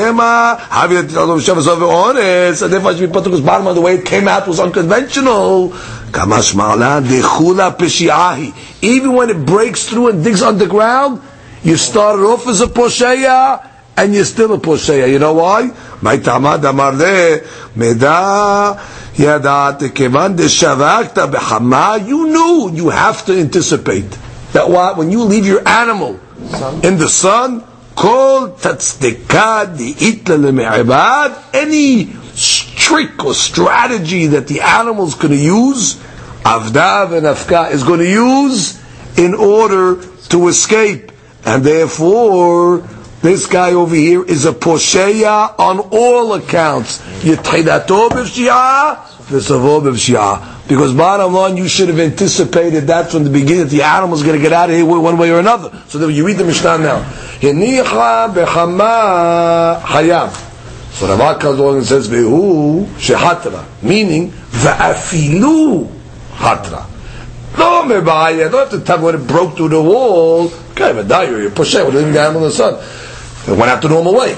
[2.62, 4.62] And therefore I should be put to bottom of the way it came out was
[4.62, 5.74] unconventional.
[8.82, 11.22] Even when it breaks through and digs underground,
[11.64, 15.12] you started off as a posheya and you're still a posheya.
[15.12, 15.72] You know why?
[22.08, 24.18] You knew you have to anticipate
[24.54, 26.18] that what when you leave your animal
[26.84, 27.66] in the sun,
[28.01, 32.07] כל תצדקה דאיתלה למעבד, any
[32.77, 35.97] trick or strategy that the animal is going to use,
[36.45, 38.79] avda and afka is going to use
[39.17, 39.97] in order
[40.29, 41.11] to escape.
[41.45, 42.79] And therefore,
[43.23, 46.99] this guy over here is a posheya on all accounts.
[47.23, 48.97] Yitaidato b'vshia,
[49.31, 50.60] v'savo b'vshia.
[50.68, 54.24] Because bottom line, you should have anticipated that from the beginning that the animal is
[54.24, 55.72] going to get out of here one way or another.
[55.88, 57.04] So that you read the Mishnah now.
[57.40, 60.50] Henicha bechama hayav.
[60.94, 63.66] So Rav comes along and says, Vehu shehatra.
[63.82, 65.90] Meaning, va'afilu
[66.36, 66.86] hatra.
[67.58, 68.50] No mebaya.
[68.52, 70.52] Don't have to tell me when it broke through the wall.
[70.72, 71.84] Okay, but now you're pushing.
[71.84, 72.76] We're leaving the animal in the sun.
[73.48, 74.38] It went out the normal way.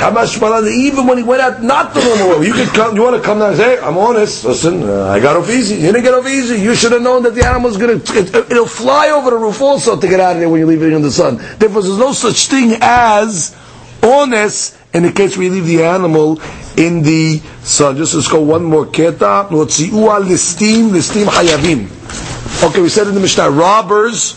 [0.00, 2.94] Even when he went out not the normal way, you could come.
[2.94, 4.44] You want to come down and say, "I'm honest.
[4.44, 5.74] Listen, uh, I got off easy.
[5.74, 6.60] You didn't get off easy.
[6.60, 8.18] You should have known that the animal's going to.
[8.18, 10.82] It, will fly over the roof also to get out of there when you leave
[10.82, 11.38] it in the sun.
[11.58, 13.56] Therefore, there's no such thing as
[14.02, 16.40] honest in the case you leave the animal
[16.76, 17.96] in the sun.
[17.96, 19.48] Just let's go one more keta.
[19.48, 22.64] listim listim hayavim.
[22.68, 24.34] Okay, we said in the Mishnah, robbers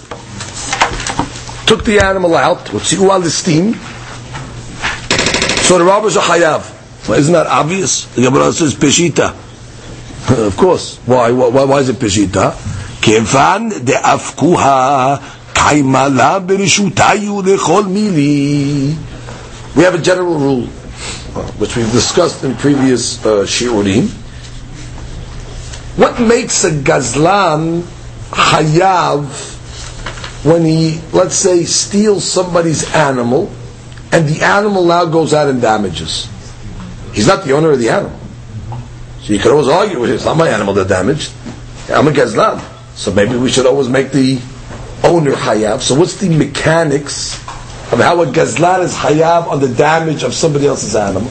[1.68, 2.66] took the animal out.
[2.66, 3.76] listim
[5.72, 7.08] so the robbers are chayav.
[7.08, 8.04] Well, isn't that obvious?
[8.16, 9.30] The Gemara says peshita.
[10.48, 10.98] of course.
[11.06, 11.32] Why?
[11.32, 11.64] why?
[11.64, 12.52] Why is it peshita?
[13.08, 13.14] We
[19.84, 24.10] have a general rule, uh, which we've discussed in previous uh, shiurim.
[25.98, 27.84] What makes a gazlan
[28.32, 29.24] hayav
[30.44, 33.50] when he, let's say, steals somebody's animal
[34.12, 36.30] and the animal now goes out and damages.
[37.14, 38.20] He's not the owner of the animal.
[39.22, 41.32] So you could always argue it's not my animal that damaged.
[41.90, 42.62] I'm a gazlan.
[42.96, 44.40] So maybe we should always make the
[45.04, 45.82] owner hayav.
[45.82, 47.36] So what's the mechanics
[47.94, 51.30] of how a gazlan is hayav on the damage of somebody else's animal?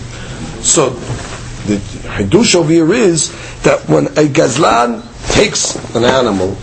[0.63, 3.31] So the hidush over here is
[3.63, 6.55] that when a gazlan takes an animal,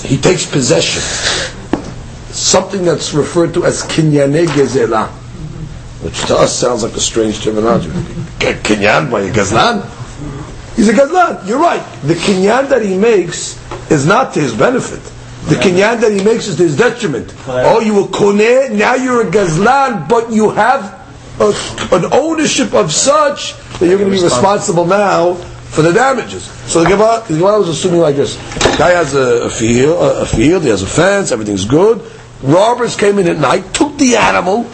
[0.00, 1.00] he takes possession.
[2.32, 5.23] Something that's referred to as kinyane gezelah
[6.04, 7.88] which to us sounds like a strange terminology.
[8.38, 9.82] Kinyan by a gazlan?
[10.76, 11.46] He's a gazlan.
[11.48, 11.82] You're right.
[12.02, 13.58] The kinyan that he makes
[13.90, 15.02] is not to his benefit.
[15.48, 17.34] The kinyan that he makes is to his detriment.
[17.46, 21.00] Oh, you were koneh, now you're a gazlan, but you have
[21.40, 21.52] a,
[21.92, 26.44] an ownership of such that you're going to be responsible now for the damages.
[26.70, 28.36] So the Gemara, the Gemara was assuming like this:
[28.78, 32.00] guy has a, a field, a, a field, he has a fence, everything's good.
[32.42, 34.64] Robbers came in at night, took the animal,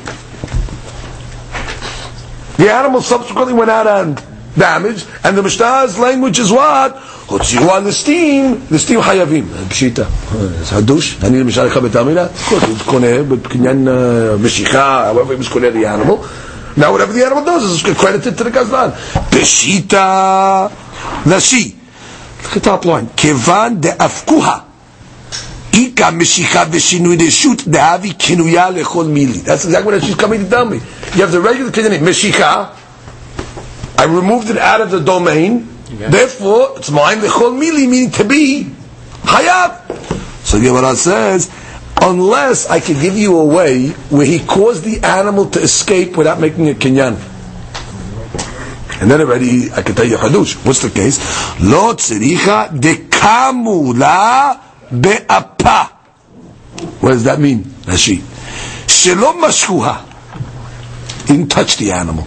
[2.59, 4.21] the animal subsequently went out and
[4.57, 6.91] damaged, and the Mishnah's language is what?
[7.25, 9.47] הוציאו על הסטים, לסטים חייבים.
[9.69, 10.03] פשיטה.
[10.63, 13.87] זה הדוש, אני למשל לך בתרמילה, הוא קונה בקניין
[14.41, 16.17] משיכה, however he was קונה the animal.
[16.77, 18.91] Now whatever the animal does is credited to the gazlan.
[19.29, 20.67] פשיטה
[21.25, 21.71] נשי.
[22.43, 23.05] Look at top line.
[23.17, 24.57] כיוון דאפקוה.
[29.44, 30.76] That's exactly what she's coming to tell me.
[30.76, 32.76] You have the regular Kinyanim, Meshicha,
[34.00, 38.64] I removed it out of the domain, therefore it's mine Lechol Mili, meaning to be
[39.24, 39.94] Hayab.
[40.42, 41.50] So Gemara says,
[42.00, 46.40] unless I can give you a way where he caused the animal to escape without
[46.40, 47.18] making a kinyan.
[49.02, 50.64] And then already I can tell you Hadush.
[50.64, 51.18] What's the case?
[51.60, 54.58] Lo tziricha dekamula
[54.91, 55.91] be'apa.
[57.01, 57.63] What does that mean?
[57.85, 58.17] Rashi.
[58.87, 61.27] Shelo mashkuha.
[61.27, 62.25] Didn't touch the animal.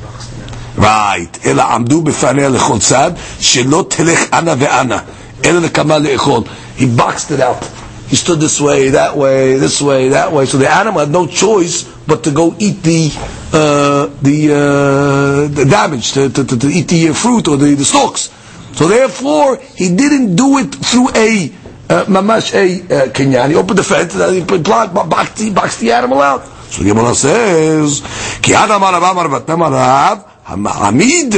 [0.77, 1.39] Right.
[1.47, 4.99] אלא עמדו בפניה לכל צד, שלא תלך אנה ואנה,
[5.45, 6.43] אלא לקמה לאכול.
[6.79, 7.65] He boxed it out.
[8.09, 10.47] He stood this way, that way, this way, that way.
[10.47, 13.11] So the animal had no choice but to go eat the
[13.53, 17.85] uh, the, uh, the damage, to, to, to, to eat the fruit or the, the
[17.85, 18.31] stalks.
[18.75, 24.16] So therefore, he didn't do it through a uh, mamash a kenyani opened the fence
[24.16, 26.44] and he boxed the, boxed the animal out.
[26.70, 28.02] So Gemara says,
[28.42, 31.34] "Ki adam arav amar batam arav hamid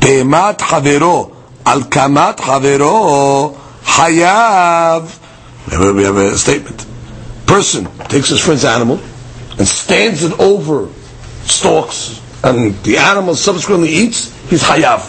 [0.00, 1.34] pemat chavero
[1.66, 3.54] al kamat chavero
[3.84, 5.18] hayav."
[5.96, 6.86] We have a statement.
[7.46, 8.98] Person takes his friend's animal
[9.58, 10.88] and stands it over
[11.44, 14.32] stalks, and the animal subsequently eats.
[14.48, 15.00] He's hayav.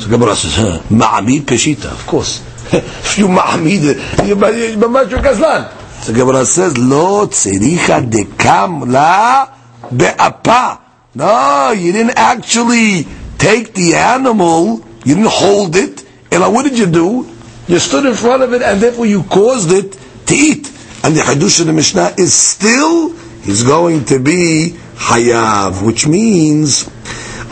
[0.00, 2.42] So Gemara says, "Ma'amid peshita." Of course
[3.16, 5.70] you ma'amid, you're mamash gazlan.
[6.02, 9.48] So Gemara says, tzericha dekam la
[9.90, 10.80] be'apa.
[11.14, 13.06] No, you didn't actually
[13.38, 17.30] take the animal, you didn't hold it, and what did you do?
[17.68, 19.96] You stood in front of it, and therefore you caused it
[20.26, 20.70] to eat.
[21.04, 23.12] And the Hadush of the Mishnah is still,
[23.42, 26.88] he's going to be Hayav, which means,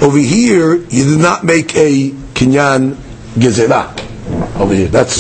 [0.03, 2.97] over here, you did not make a Kinyan
[3.35, 4.11] Gezelah.
[4.63, 5.15] Over here, that's,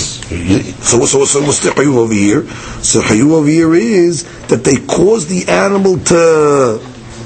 [0.86, 2.47] so, so, so what's the Hayuv over here?
[2.82, 6.80] So Hayuv over here is that they cause the animal to,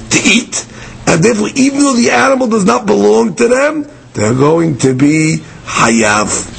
[0.09, 0.65] to eat,
[1.05, 5.37] and therefore, even though the animal does not belong to them, they're going to be
[5.65, 6.55] Hayav.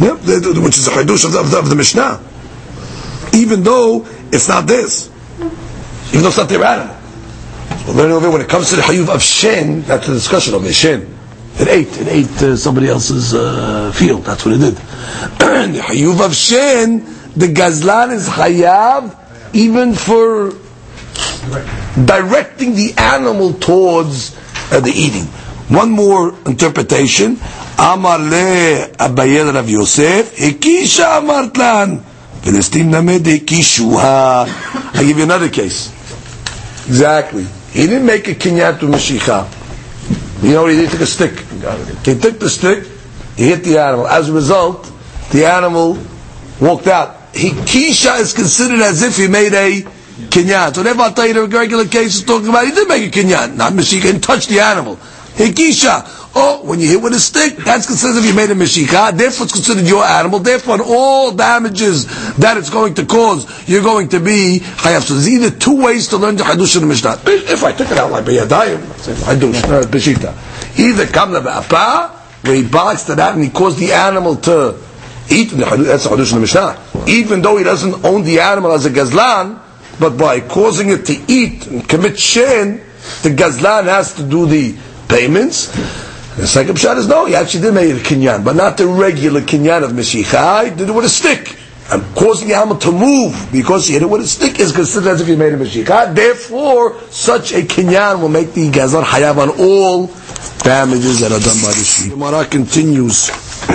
[0.00, 2.30] Yep, which is a Hadush of the, of the, of the Mishnah
[3.32, 5.10] even though it's not this,
[6.08, 6.96] even though it's not their animal.
[7.86, 10.64] So learning over when it comes to the hayuv of shen, that's the discussion of
[10.66, 10.72] it.
[10.74, 11.18] Shen,
[11.58, 14.24] it ate, it ate uh, somebody else's uh, field.
[14.24, 14.74] That's what it did.
[15.38, 17.04] the hayuv of shen,
[17.36, 19.16] the gazlan is hayav
[19.52, 20.52] even for
[22.04, 24.36] directing the animal towards
[24.72, 25.24] uh, the eating.
[25.74, 27.38] One more interpretation.
[27.78, 32.04] Amar le Abayel Rav Yosef, Hikisha amart lan.
[32.42, 34.46] Philistim namede kishuha.
[34.94, 35.88] I give you another case.
[36.86, 37.44] Exactly.
[37.72, 39.59] He didn't make a kinyat to meshicha.
[40.42, 41.38] You know, he took a stick.
[42.04, 42.84] He took the stick,
[43.36, 44.06] he hit the animal.
[44.06, 44.90] As a result,
[45.32, 45.98] the animal
[46.60, 47.16] walked out.
[47.34, 49.82] He kisha is considered as if he made a
[50.28, 50.74] kinyan.
[50.74, 53.18] So therefore, I'll tell you the regular case is talking about he did make a
[53.20, 53.56] kinyan.
[53.56, 54.96] Not meshicha, and touched the animal.
[55.36, 56.19] He kisha.
[56.32, 59.16] Oh, when you hit with a stick, that's considered if you made a meshika.
[59.16, 60.38] Therefore, it's considered your animal.
[60.38, 62.06] Therefore, all damages
[62.36, 65.02] that it's going to cause, you're going to be chayav.
[65.02, 67.20] So there's either two ways to learn the hadush in the mishnah.
[67.26, 70.78] If I took it out like biyadayim, hadush, not uh, beshita.
[70.78, 72.10] Either kamna ba'apa,
[72.44, 74.80] where he boxed it out and he caused the animal to
[75.30, 75.50] eat.
[75.50, 77.08] That's the hadush in the mishnah.
[77.08, 79.60] Even though he doesn't own the animal as a gazlan,
[79.98, 82.80] but by causing it to eat and commit shin,
[83.22, 84.76] the gazlan has to do the
[85.08, 86.09] payments.
[86.40, 89.42] The second shot is no, he actually did make a kinyan, but not the regular
[89.42, 90.70] kinyan of meshicha.
[90.70, 91.54] He did it with a stick.
[91.92, 95.10] And causing the animal to move because he hit it with a stick is considered
[95.10, 96.14] as if he made a meshicha.
[96.14, 100.06] Therefore, such a kinyan will make the gazar hayav on all
[100.62, 102.12] damages that are done by the sheep.
[102.12, 103.28] Gemara continues.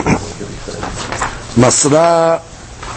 [1.61, 2.41] Masra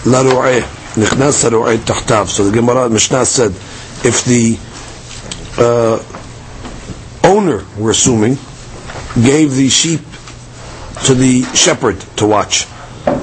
[0.04, 0.62] laru'eh.
[0.94, 2.28] Nichnas laru'eh tahtav.
[2.28, 3.50] So the Gemara Mishnah said,
[4.02, 4.56] if the
[5.62, 6.02] uh,
[7.22, 8.38] owner, we're assuming,
[9.22, 10.00] gave the sheep
[11.06, 12.66] to the shepherd to watch.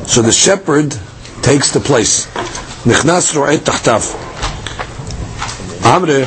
[0.07, 0.95] So the shepherd
[1.41, 2.27] takes the place.
[2.85, 4.13] Nichnas ro'et tahtav.
[5.83, 6.25] Amre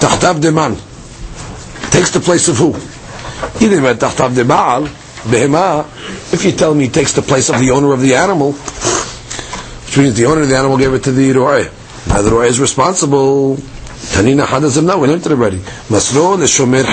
[0.00, 0.80] tahtav deman.
[1.90, 2.70] Takes the place of who?
[3.64, 4.86] Either tahtav demal,
[5.26, 5.84] behema,
[6.32, 9.98] if you tell me he takes the place of the owner of the animal, which
[9.98, 11.70] means the owner of the animal gave it to the ro'eh.
[12.08, 13.58] Now the ro'eh is responsible
[14.16, 15.58] Tanina we learned it already.
[15.90, 16.84] L'shomer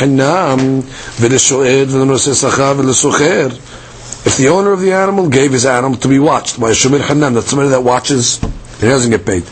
[1.16, 3.54] v'l'shoed v'l'noseh sacha v'l'socher.
[4.26, 7.00] If the owner of the animal gave his animal to be watched by a shomer
[7.00, 8.40] hinam, that's somebody that watches,
[8.82, 9.44] he doesn't get paid.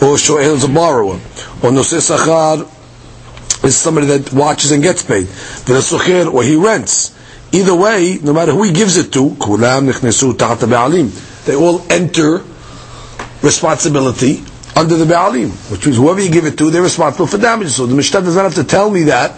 [0.00, 1.16] Or shoel is a borrower.
[1.16, 2.66] Or noseh sachar
[3.62, 5.26] is somebody that watches and gets paid.
[5.26, 7.14] V'l'socher, or he rents.
[7.52, 9.36] Either way, no matter who he gives it to,
[11.44, 12.42] they all enter
[13.42, 14.42] responsibility
[14.78, 17.74] under the Baalim, which means whoever you give it to, they're responsible for damages.
[17.74, 19.32] So the Mishnah does not have to tell me that.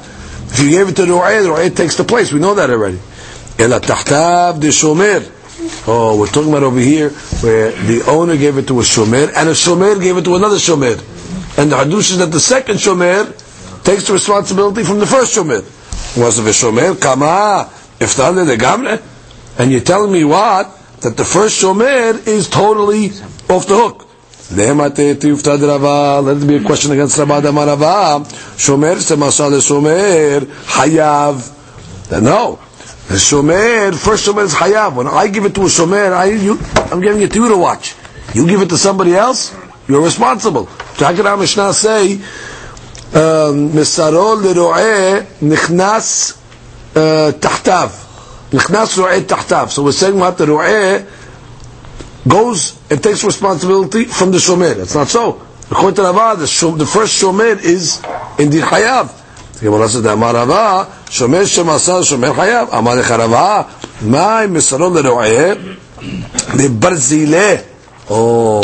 [0.53, 2.30] If you gave it to the Ru'ayah, the Ru'ayah takes the place.
[2.30, 2.99] We know that already.
[3.57, 5.38] De shomer.
[5.88, 7.11] Oh, we're talking about over here
[7.41, 10.57] where the owner gave it to a shomer and a shomer gave it to another
[10.57, 10.99] shomer.
[11.59, 13.24] And the hadush is that the second shomer
[13.84, 15.62] takes the responsibility from the first shomer.
[16.20, 19.03] Was a shomer kama if the legamre,
[19.59, 20.68] and you're telling me what
[21.01, 23.07] that the first shomer is totally
[23.49, 24.09] off the hook.
[24.53, 28.24] Let it be a question against Rabbi Damarava.
[28.59, 32.20] Shomer Semasa Shomer Hayav.
[32.20, 32.59] No.
[33.07, 34.96] The Shomer, first Shomer is Hayav.
[34.96, 36.59] When I give it to a Shomer, I, you,
[36.92, 37.94] I'm giving it to you to watch.
[38.34, 39.55] You give it to somebody else,
[39.86, 40.66] you're responsible.
[40.96, 46.38] So how can our Mishnah say, um, Misaro lero'eh nichnas
[46.96, 47.90] uh, tahtav.
[48.51, 49.70] Nichnas ro'eh tahtav.
[49.70, 51.07] So we're saying what the ro'eh
[52.26, 54.76] goes and takes responsibility from the shomer.
[54.76, 55.46] That's not so.
[55.70, 58.02] According to Rava, the, shom, the first shomer is
[58.38, 59.16] indeed chayav.
[59.54, 63.70] The Gemara says, "Amar Rava, shomer shemasa shomer chayav." Amar Rava,
[64.02, 65.76] "Mai misaron leroeh
[66.56, 67.64] lebarzileh."
[68.10, 68.62] Oh,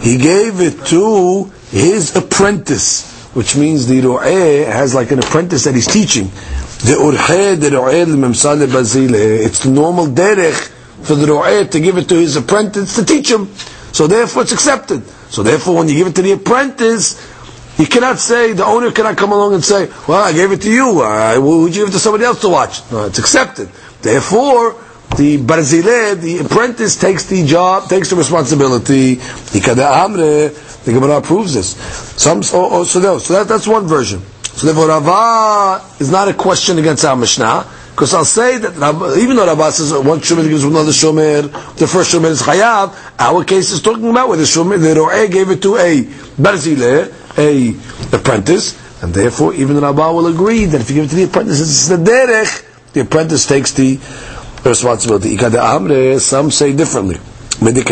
[0.00, 5.74] he gave it to his apprentice, which means the roeh has like an apprentice that
[5.74, 6.26] he's teaching.
[6.84, 9.44] The urhe, the roeh, lebarzileh.
[9.44, 10.70] It's the normal derech
[11.06, 13.46] for the ro'eh to give it to his apprentice to teach him.
[13.92, 15.06] So therefore it's accepted.
[15.30, 17.16] So therefore when you give it to the apprentice,
[17.78, 20.70] you cannot say, the owner cannot come along and say, well, I gave it to
[20.70, 22.80] you, uh, would you give it to somebody else to watch?
[22.90, 23.68] No, it's accepted.
[24.02, 24.74] Therefore,
[25.16, 29.14] the barzile, the apprentice takes the job, takes the responsibility.
[29.14, 31.76] The Gemara proves this.
[32.20, 34.20] Some, oh, oh, so, so that, that's one version.
[34.42, 37.66] So therefore, Rava is not a question against our Mishnah.
[37.96, 38.74] Because I'll say that
[39.18, 42.92] even though Rabbah says one shomer gives another shomer, the first shomer is chayav.
[43.18, 46.02] Our case is talking about where the shomer, the ro'eh gave it to a
[46.36, 47.74] barzile, a
[48.14, 51.58] apprentice, and therefore even Rabbah will agree that if you give it to the apprentice,
[51.58, 52.64] it's the derech.
[52.92, 53.98] The apprentice takes the
[54.62, 55.38] responsibility.
[56.18, 57.14] Some say differently.
[57.16, 57.82] From the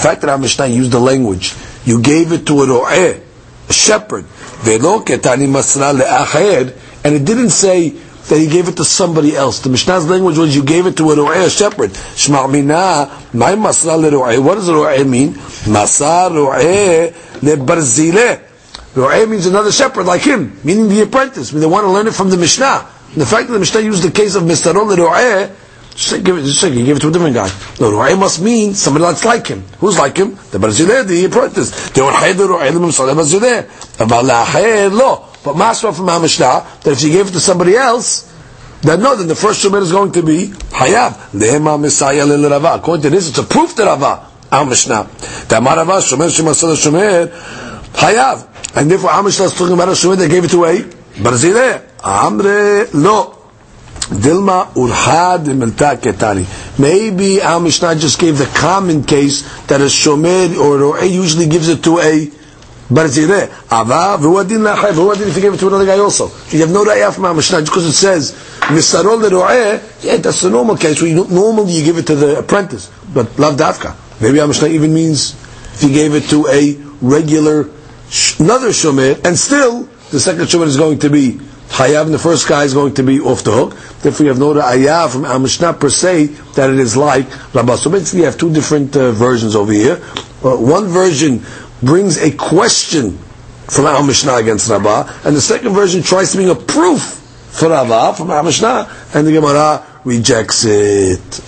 [0.00, 0.38] fact that our
[0.68, 3.20] used the language, you gave it to a ro'eh,
[3.68, 4.24] a shepherd,
[7.04, 7.92] and it didn't say
[8.28, 9.60] that he gave it to somebody else.
[9.60, 11.90] The Mishnah's language was you gave it to a ru'eh, a shepherd.
[11.90, 12.48] Shma'
[13.34, 14.40] my masra le.
[14.40, 15.34] What does ru'eh mean?
[15.34, 17.12] Masar ru'eh
[17.42, 18.40] le barzileh.
[18.94, 21.50] Ru'eh means another shepherd like him, meaning the apprentice.
[21.50, 22.86] I mean, they want to learn it from the Mishnah.
[23.12, 25.50] And the fact that the Mishnah used the case of Mistarol le ru'eh,
[25.94, 27.48] just give it, just give it to a different guy.
[27.78, 29.62] No, ru'eh must mean somebody that's like him.
[29.80, 30.30] Who's like him?
[30.50, 31.90] The barzileh, the apprentice.
[31.90, 33.66] The ru'eh, the ru'eh, the mimsal, the barzileh.
[33.98, 35.28] Aval la'acheh, lo.
[35.44, 38.32] But Masra from Mishnah that if you gave it to somebody else,
[38.80, 41.12] then no, then the first shomer is going to be Hayav.
[41.32, 42.74] Lehema Messiah lil Rava.
[42.74, 44.30] According to this, it's a proof to Rava.
[44.50, 45.08] Our Mishnah.
[45.48, 47.28] The Amar Rava, Shomer Shemasal Shomer,
[47.92, 48.76] Hayav.
[48.76, 51.82] And therefore, our Mishnah is talking about a Shomer that gave it to a Barzileh.
[51.98, 53.44] Amre, lo.
[54.08, 56.78] Dilma urhad milta ketani.
[56.78, 61.68] Maybe our Mishnah just gave the common case that a shomer or a usually gives
[61.70, 62.30] it to a
[62.88, 63.50] Barzileh.
[63.72, 66.30] Ava, v'hu adin la'achai, v'hu adin if you gave it to another guy also.
[66.50, 68.32] You have no ra'yah from just because it says,
[68.68, 72.90] Misarol le'ro'eh, yeah, that's the normal case, you, normally you give it to the apprentice,
[73.12, 73.96] but lav davka.
[74.20, 75.34] Maybe our even means,
[75.74, 77.62] if you gave it to a regular,
[78.38, 81.40] another shomer, and still, the second shomer is going to be
[81.74, 83.74] Hayav, and the first guy is going to be off the hook.
[84.00, 87.76] Therefore, you have no ayah from our per se that it is like Rabbah.
[87.76, 90.00] So basically, you have two different uh, versions over here.
[90.44, 91.40] Uh, one version
[91.84, 93.18] brings a question
[93.68, 97.02] from our Mishnah against Rabbah, and the second version tries to bring a proof
[97.50, 101.40] for Rabbah from our Mishnah, and the Gemara rejects it.